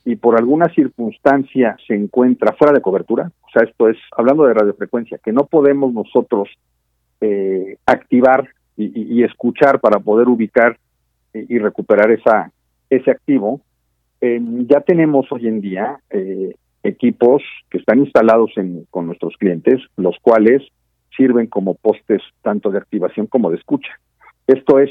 y 0.06 0.16
por 0.16 0.38
alguna 0.38 0.68
circunstancia 0.74 1.76
se 1.88 1.96
encuentra 1.96 2.54
fuera 2.54 2.74
de 2.74 2.82
cobertura, 2.82 3.32
o 3.42 3.50
sea, 3.52 3.68
esto 3.68 3.90
es, 3.90 3.98
hablando 4.16 4.46
de 4.46 4.54
radiofrecuencia, 4.54 5.20
que 5.24 5.32
no 5.32 5.46
podemos 5.46 5.94
nosotros 5.94 6.50
eh, 7.20 7.78
activar 7.86 8.50
y, 8.78 9.24
escuchar 9.24 9.80
para 9.80 10.00
poder 10.00 10.28
ubicar 10.28 10.78
y, 11.34 11.60
recuperar 11.60 12.10
esa 12.10 12.52
ese 12.90 13.12
activo, 13.12 13.62
ya 14.22 14.82
tenemos 14.82 15.32
hoy 15.32 15.48
en 15.48 15.62
día 15.62 16.00
eh, 16.10 16.56
equipos 16.84 17.44
que 17.70 17.78
están 17.78 18.00
instalados 18.00 18.52
en, 18.58 18.86
con 18.90 19.08
nuestros 19.08 19.36
clientes, 19.38 19.82
los 19.98 20.16
cuales 20.22 20.64
sirven 21.16 21.48
como 21.48 21.76
postes 21.76 22.22
tanto 22.42 22.72
de 22.72 22.78
activación 22.78 23.28
como 23.28 23.50
de 23.50 23.58
escucha. 23.58 23.92
Esto 24.48 24.80
es, 24.80 24.90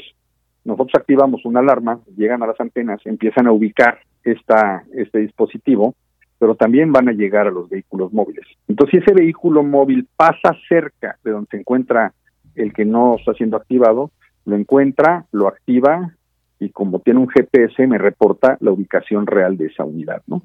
nosotros 0.63 0.93
activamos 0.95 1.45
una 1.45 1.59
alarma, 1.59 1.99
llegan 2.15 2.43
a 2.43 2.47
las 2.47 2.59
antenas, 2.59 3.01
empiezan 3.05 3.47
a 3.47 3.51
ubicar 3.51 3.99
esta, 4.23 4.83
este 4.93 5.19
dispositivo, 5.19 5.95
pero 6.39 6.55
también 6.55 6.91
van 6.91 7.09
a 7.09 7.13
llegar 7.13 7.47
a 7.47 7.51
los 7.51 7.69
vehículos 7.69 8.13
móviles. 8.13 8.45
Entonces, 8.67 9.03
si 9.03 9.09
ese 9.09 9.13
vehículo 9.13 9.63
móvil 9.63 10.07
pasa 10.15 10.55
cerca 10.67 11.17
de 11.23 11.31
donde 11.31 11.49
se 11.51 11.57
encuentra 11.57 12.13
el 12.55 12.73
que 12.73 12.85
no 12.85 13.15
está 13.17 13.33
siendo 13.33 13.57
activado, 13.57 14.11
lo 14.45 14.55
encuentra, 14.55 15.25
lo 15.31 15.47
activa 15.47 16.13
y 16.59 16.69
como 16.69 16.99
tiene 16.99 17.19
un 17.19 17.27
GPS 17.27 17.85
me 17.87 17.97
reporta 17.97 18.57
la 18.59 18.71
ubicación 18.71 19.27
real 19.27 19.57
de 19.57 19.67
esa 19.67 19.83
unidad, 19.83 20.21
¿no? 20.27 20.43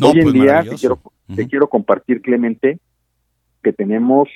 Hoy 0.00 0.18
en 0.18 0.22
pues, 0.22 0.34
día 0.34 0.62
te 0.62 0.76
quiero, 0.76 0.98
te 1.34 1.48
quiero 1.48 1.68
compartir, 1.68 2.22
Clemente, 2.22 2.78
que 3.62 3.72
tenemos, 3.72 4.28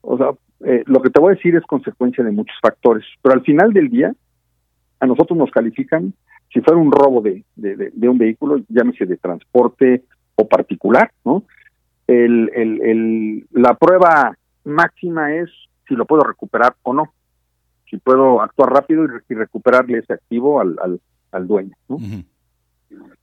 o 0.00 0.16
sea, 0.16 0.30
eh, 0.64 0.84
lo 0.86 1.02
que 1.02 1.10
te 1.10 1.20
voy 1.20 1.32
a 1.32 1.36
decir 1.36 1.56
es 1.56 1.64
consecuencia 1.64 2.22
de 2.22 2.30
muchos 2.30 2.56
factores, 2.62 3.04
pero 3.22 3.34
al 3.34 3.42
final 3.42 3.72
del 3.72 3.88
día, 3.88 4.14
a 5.00 5.06
nosotros 5.06 5.36
nos 5.36 5.50
califican, 5.50 6.14
si 6.52 6.60
fuera 6.60 6.80
un 6.80 6.92
robo 6.92 7.20
de, 7.20 7.44
de, 7.56 8.08
un 8.08 8.18
vehículo, 8.18 8.60
llámese 8.68 9.04
de 9.04 9.16
transporte 9.16 10.04
o 10.36 10.48
particular, 10.48 11.10
¿no? 11.24 11.44
El, 12.06 12.50
el, 12.54 12.80
el, 12.82 13.46
la 13.52 13.74
prueba 13.74 14.36
máxima 14.64 15.34
es 15.34 15.50
si 15.86 15.94
lo 15.94 16.06
puedo 16.06 16.22
recuperar 16.22 16.74
o 16.82 16.94
no, 16.94 17.12
si 17.90 17.98
puedo 17.98 18.40
actuar 18.40 18.72
rápido 18.72 19.04
y, 19.04 19.34
recuperarle 19.34 19.98
ese 19.98 20.14
activo 20.14 20.60
al, 20.60 20.76
al, 20.82 21.00
al 21.32 21.46
dueño. 21.46 21.74
¿no? 21.88 21.98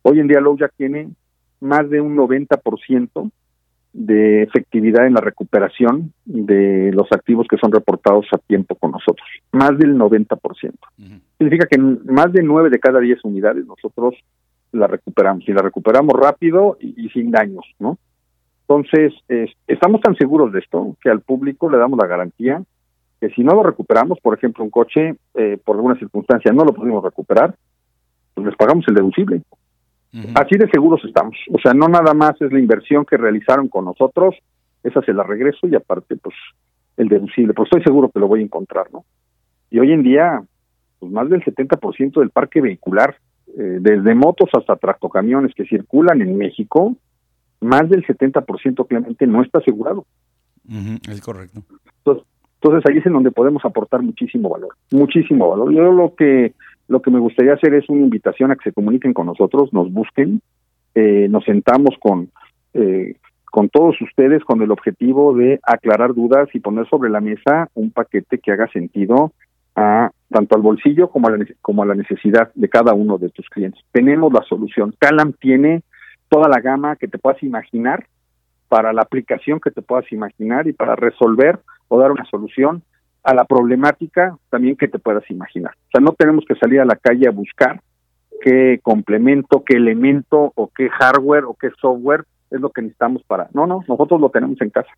Hoy 0.04 0.20
en 0.20 0.28
día 0.28 0.40
Low 0.40 0.58
ya 0.58 0.68
tiene 0.68 1.10
más 1.60 1.90
de 1.90 2.02
un 2.02 2.16
90% 2.16 3.32
de 3.94 4.44
efectividad 4.44 5.08
en 5.08 5.14
la 5.14 5.22
recuperación 5.22 6.12
de 6.26 6.92
los 6.94 7.10
activos 7.12 7.48
que 7.50 7.58
son 7.58 7.72
reportados 7.72 8.26
a 8.34 8.38
tiempo 8.38 8.76
con 8.76 8.92
nosotros. 8.92 9.28
Más 9.54 9.78
del 9.78 9.96
90%. 9.96 10.74
Significa 11.38 11.68
que 11.68 11.78
más 11.78 12.34
de 12.34 12.44
9 12.44 12.70
de 12.70 12.80
cada 12.80 13.00
10 13.00 13.24
unidades 13.24 13.66
nosotros 13.66 14.16
la 14.74 14.88
recuperamos 14.88 15.48
y 15.48 15.54
la 15.54 15.62
recuperamos 15.62 16.14
rápido 16.14 16.78
y, 16.82 17.08
sin 17.10 17.32
daños, 17.32 17.66
¿no? 17.80 17.98
Entonces, 18.68 19.14
estamos 19.68 20.02
tan 20.02 20.16
seguros 20.16 20.52
de 20.52 20.60
esto 20.60 20.98
que 21.02 21.10
al 21.10 21.22
público 21.22 21.70
le 21.70 21.78
damos 21.78 21.98
la 21.98 22.08
garantía 22.08 22.62
que 23.20 23.30
si 23.30 23.44
no 23.44 23.54
lo 23.54 23.64
recuperamos, 23.64 24.20
por 24.20 24.38
ejemplo, 24.38 24.64
un 24.64 24.70
coche, 24.70 25.16
eh, 25.36 25.58
por 25.64 25.78
alguna 25.78 25.98
circunstancia 25.98 26.52
no 26.52 26.66
lo 26.66 26.74
pudimos 26.74 27.04
recuperar, 27.04 27.56
pues 28.34 28.48
les 28.48 28.56
pagamos 28.56 28.86
el 28.88 28.96
deducible. 28.96 29.42
Así 30.36 30.56
de 30.58 30.70
seguros 30.70 31.02
estamos. 31.04 31.36
O 31.52 31.60
sea, 31.60 31.74
no 31.74 31.88
nada 31.88 32.14
más 32.14 32.40
es 32.42 32.52
la 32.52 32.60
inversión 32.60 33.06
que 33.06 33.18
realizaron 33.18 33.68
con 33.68 33.86
nosotros, 33.86 34.36
esa 34.84 35.02
se 35.02 35.14
la 35.14 35.24
regreso 35.24 35.68
y 35.68 35.76
aparte, 35.76 36.16
pues 36.16 36.36
el 36.98 37.10
deducible, 37.10 37.54
pero 37.54 37.66
estoy 37.66 37.84
seguro 37.84 38.10
que 38.10 38.20
lo 38.20 38.28
voy 38.28 38.40
a 38.40 38.44
encontrar, 38.44 38.88
¿no? 38.94 39.04
Y 39.70 39.80
hoy 39.80 39.92
en 39.92 40.04
día, 40.04 40.42
pues 41.00 41.12
más 41.12 41.30
del 41.30 41.44
70% 41.44 42.20
del 42.20 42.30
parque 42.30 42.62
vehicular, 42.62 43.18
eh, 43.58 43.78
desde 43.82 44.16
motos 44.16 44.50
hasta 44.54 44.76
tractocamiones 44.78 45.54
que 45.54 45.66
circulan 45.66 46.22
en 46.22 46.38
México, 46.38 46.96
más 47.60 47.90
del 47.90 48.06
70% 48.06 48.88
claramente 48.88 49.28
no 49.28 49.42
está 49.42 49.60
asegurado. 49.60 50.06
es 51.10 51.22
correcto. 51.22 51.64
Entonces, 51.98 52.26
entonces 52.62 52.90
ahí 52.90 52.98
es 52.98 53.06
en 53.06 53.14
donde 53.14 53.32
podemos 53.32 53.64
aportar 53.66 54.02
muchísimo 54.02 54.50
valor, 54.50 54.76
muchísimo 54.92 55.50
valor. 55.50 55.74
Yo 55.74 55.92
lo 55.92 56.16
que 56.16 56.54
lo 56.88 57.02
que 57.02 57.12
me 57.12 57.20
gustaría 57.20 57.54
hacer 57.54 57.74
es 57.74 57.90
una 57.90 58.02
invitación 58.02 58.52
a 58.52 58.56
que 58.56 58.70
se 58.70 58.74
comuniquen 58.74 59.14
con 59.14 59.26
nosotros, 59.26 59.74
nos 59.74 59.92
busquen, 59.92 60.42
eh, 60.94 61.28
nos 61.30 61.44
sentamos 61.44 61.96
con 62.00 62.30
eh, 62.74 63.16
con 63.56 63.70
todos 63.70 63.96
ustedes 64.02 64.44
con 64.44 64.62
el 64.62 64.72
objetivo 64.72 65.34
de 65.34 65.62
aclarar 65.64 66.14
dudas 66.14 66.50
y 66.54 66.60
poner 66.60 66.90
sobre 66.90 67.10
la 67.10 67.22
mesa 67.22 67.70
un 67.74 67.90
paquete 67.90 68.40
que 68.40 68.52
haga 68.52 68.68
sentido 68.68 69.32
a 69.78 70.12
tanto 70.30 70.56
al 70.56 70.62
bolsillo 70.62 71.10
como 71.10 71.30
a 71.30 71.32
la, 71.32 71.46
como 71.62 71.84
a 71.84 71.86
la 71.86 71.96
necesidad 71.96 72.52
de 72.54 72.68
cada 72.68 72.94
uno 72.94 73.18
de 73.18 73.30
tus 73.30 73.48
clientes. 73.50 73.82
Tenemos 73.94 74.34
la 74.34 74.44
solución. 74.44 74.94
Calam 75.00 75.32
tiene 75.34 75.84
toda 76.28 76.50
la 76.50 76.60
gama 76.60 76.98
que 76.98 77.08
te 77.08 77.18
puedas 77.18 77.42
imaginar 77.44 78.06
para 78.68 78.92
la 78.92 79.04
aplicación 79.04 79.62
que 79.62 79.72
te 79.72 79.82
puedas 79.82 80.12
imaginar 80.12 80.68
y 80.68 80.74
para 80.74 80.98
resolver 80.98 81.60
o 81.88 82.00
dar 82.00 82.12
una 82.12 82.26
solución 82.26 82.84
a 83.24 83.34
la 83.34 83.46
problemática 83.46 84.38
también 84.50 84.76
que 84.76 84.88
te 84.88 85.00
puedas 85.00 85.30
imaginar. 85.30 85.74
O 85.88 85.92
sea, 85.92 86.02
no 86.02 86.14
tenemos 86.14 86.46
que 86.48 86.56
salir 86.56 86.80
a 86.80 86.86
la 86.86 86.96
calle 86.96 87.28
a 87.28 87.32
buscar 87.32 87.82
qué 88.42 88.80
complemento, 88.84 89.64
qué 89.66 89.78
elemento 89.78 90.54
o 90.56 90.70
qué 90.76 90.90
hardware 90.90 91.46
o 91.46 91.56
qué 91.56 91.70
software 91.82 92.26
es 92.52 92.62
lo 92.62 92.70
que 92.70 92.84
necesitamos 92.84 93.24
para. 93.24 93.50
No, 93.54 93.66
no, 93.66 93.84
nosotros 93.88 94.22
lo 94.22 94.30
tenemos 94.30 94.62
en 94.62 94.70
casa. 94.70 94.92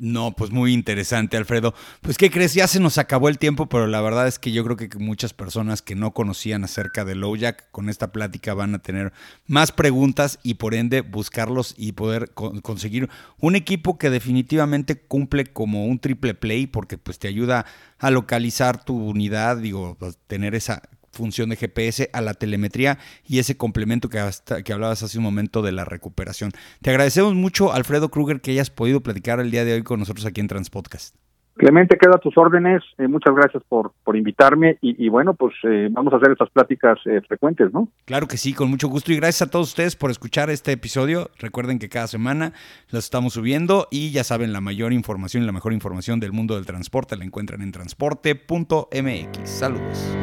No, 0.00 0.30
pues 0.30 0.52
muy 0.52 0.74
interesante, 0.74 1.36
Alfredo. 1.36 1.74
Pues, 2.02 2.16
¿qué 2.16 2.30
crees? 2.30 2.54
Ya 2.54 2.68
se 2.68 2.78
nos 2.78 2.98
acabó 2.98 3.28
el 3.28 3.38
tiempo, 3.38 3.68
pero 3.68 3.88
la 3.88 4.00
verdad 4.00 4.28
es 4.28 4.38
que 4.38 4.52
yo 4.52 4.62
creo 4.62 4.76
que 4.76 4.88
muchas 4.96 5.34
personas 5.34 5.82
que 5.82 5.96
no 5.96 6.12
conocían 6.12 6.62
acerca 6.62 7.04
de 7.04 7.16
Lowjack 7.16 7.68
con 7.72 7.88
esta 7.88 8.12
plática 8.12 8.54
van 8.54 8.76
a 8.76 8.78
tener 8.78 9.12
más 9.46 9.72
preguntas 9.72 10.38
y 10.44 10.54
por 10.54 10.74
ende 10.74 11.00
buscarlos 11.00 11.74
y 11.76 11.92
poder 11.92 12.30
conseguir 12.32 13.08
un 13.40 13.56
equipo 13.56 13.98
que 13.98 14.08
definitivamente 14.08 15.00
cumple 15.00 15.46
como 15.46 15.86
un 15.86 15.98
triple 15.98 16.34
play 16.34 16.68
porque 16.68 16.96
pues 16.96 17.18
te 17.18 17.26
ayuda 17.26 17.66
a 17.98 18.10
localizar 18.12 18.84
tu 18.84 18.96
unidad, 18.96 19.56
digo, 19.56 19.98
tener 20.28 20.54
esa 20.54 20.82
función 21.12 21.50
de 21.50 21.56
GPS 21.56 22.10
a 22.12 22.20
la 22.20 22.34
telemetría 22.34 22.98
y 23.26 23.38
ese 23.38 23.56
complemento 23.56 24.08
que, 24.08 24.18
hasta, 24.18 24.62
que 24.62 24.72
hablabas 24.72 25.02
hace 25.02 25.18
un 25.18 25.24
momento 25.24 25.62
de 25.62 25.72
la 25.72 25.84
recuperación. 25.84 26.50
Te 26.82 26.90
agradecemos 26.90 27.34
mucho, 27.34 27.72
Alfredo 27.72 28.08
Kruger, 28.10 28.40
que 28.40 28.52
hayas 28.52 28.70
podido 28.70 29.00
platicar 29.00 29.40
el 29.40 29.50
día 29.50 29.64
de 29.64 29.74
hoy 29.74 29.82
con 29.82 30.00
nosotros 30.00 30.26
aquí 30.26 30.40
en 30.40 30.48
Transpodcast. 30.48 31.16
Clemente, 31.58 31.98
queda 31.98 32.14
a 32.14 32.18
tus 32.18 32.38
órdenes. 32.38 32.84
Eh, 32.98 33.08
muchas 33.08 33.34
gracias 33.34 33.64
por, 33.68 33.92
por 34.04 34.16
invitarme 34.16 34.78
y, 34.80 35.08
bueno, 35.08 35.34
pues 35.34 35.54
eh, 35.64 35.88
vamos 35.90 36.12
a 36.12 36.16
hacer 36.16 36.30
estas 36.30 36.50
pláticas 36.50 37.00
eh, 37.04 37.20
frecuentes, 37.26 37.72
¿no? 37.72 37.88
Claro 38.04 38.28
que 38.28 38.36
sí, 38.36 38.54
con 38.54 38.70
mucho 38.70 38.88
gusto 38.88 39.12
y 39.12 39.16
gracias 39.16 39.48
a 39.48 39.50
todos 39.50 39.70
ustedes 39.70 39.96
por 39.96 40.12
escuchar 40.12 40.50
este 40.50 40.70
episodio. 40.70 41.30
Recuerden 41.40 41.80
que 41.80 41.88
cada 41.88 42.06
semana 42.06 42.52
los 42.90 43.04
estamos 43.04 43.32
subiendo 43.32 43.88
y 43.90 44.12
ya 44.12 44.22
saben, 44.22 44.52
la 44.52 44.60
mayor 44.60 44.92
información 44.92 45.42
y 45.42 45.46
la 45.46 45.52
mejor 45.52 45.72
información 45.72 46.20
del 46.20 46.32
mundo 46.32 46.54
del 46.54 46.64
transporte 46.64 47.16
la 47.16 47.24
encuentran 47.24 47.60
en 47.60 47.72
transporte.mx. 47.72 49.50
Saludos. 49.50 50.16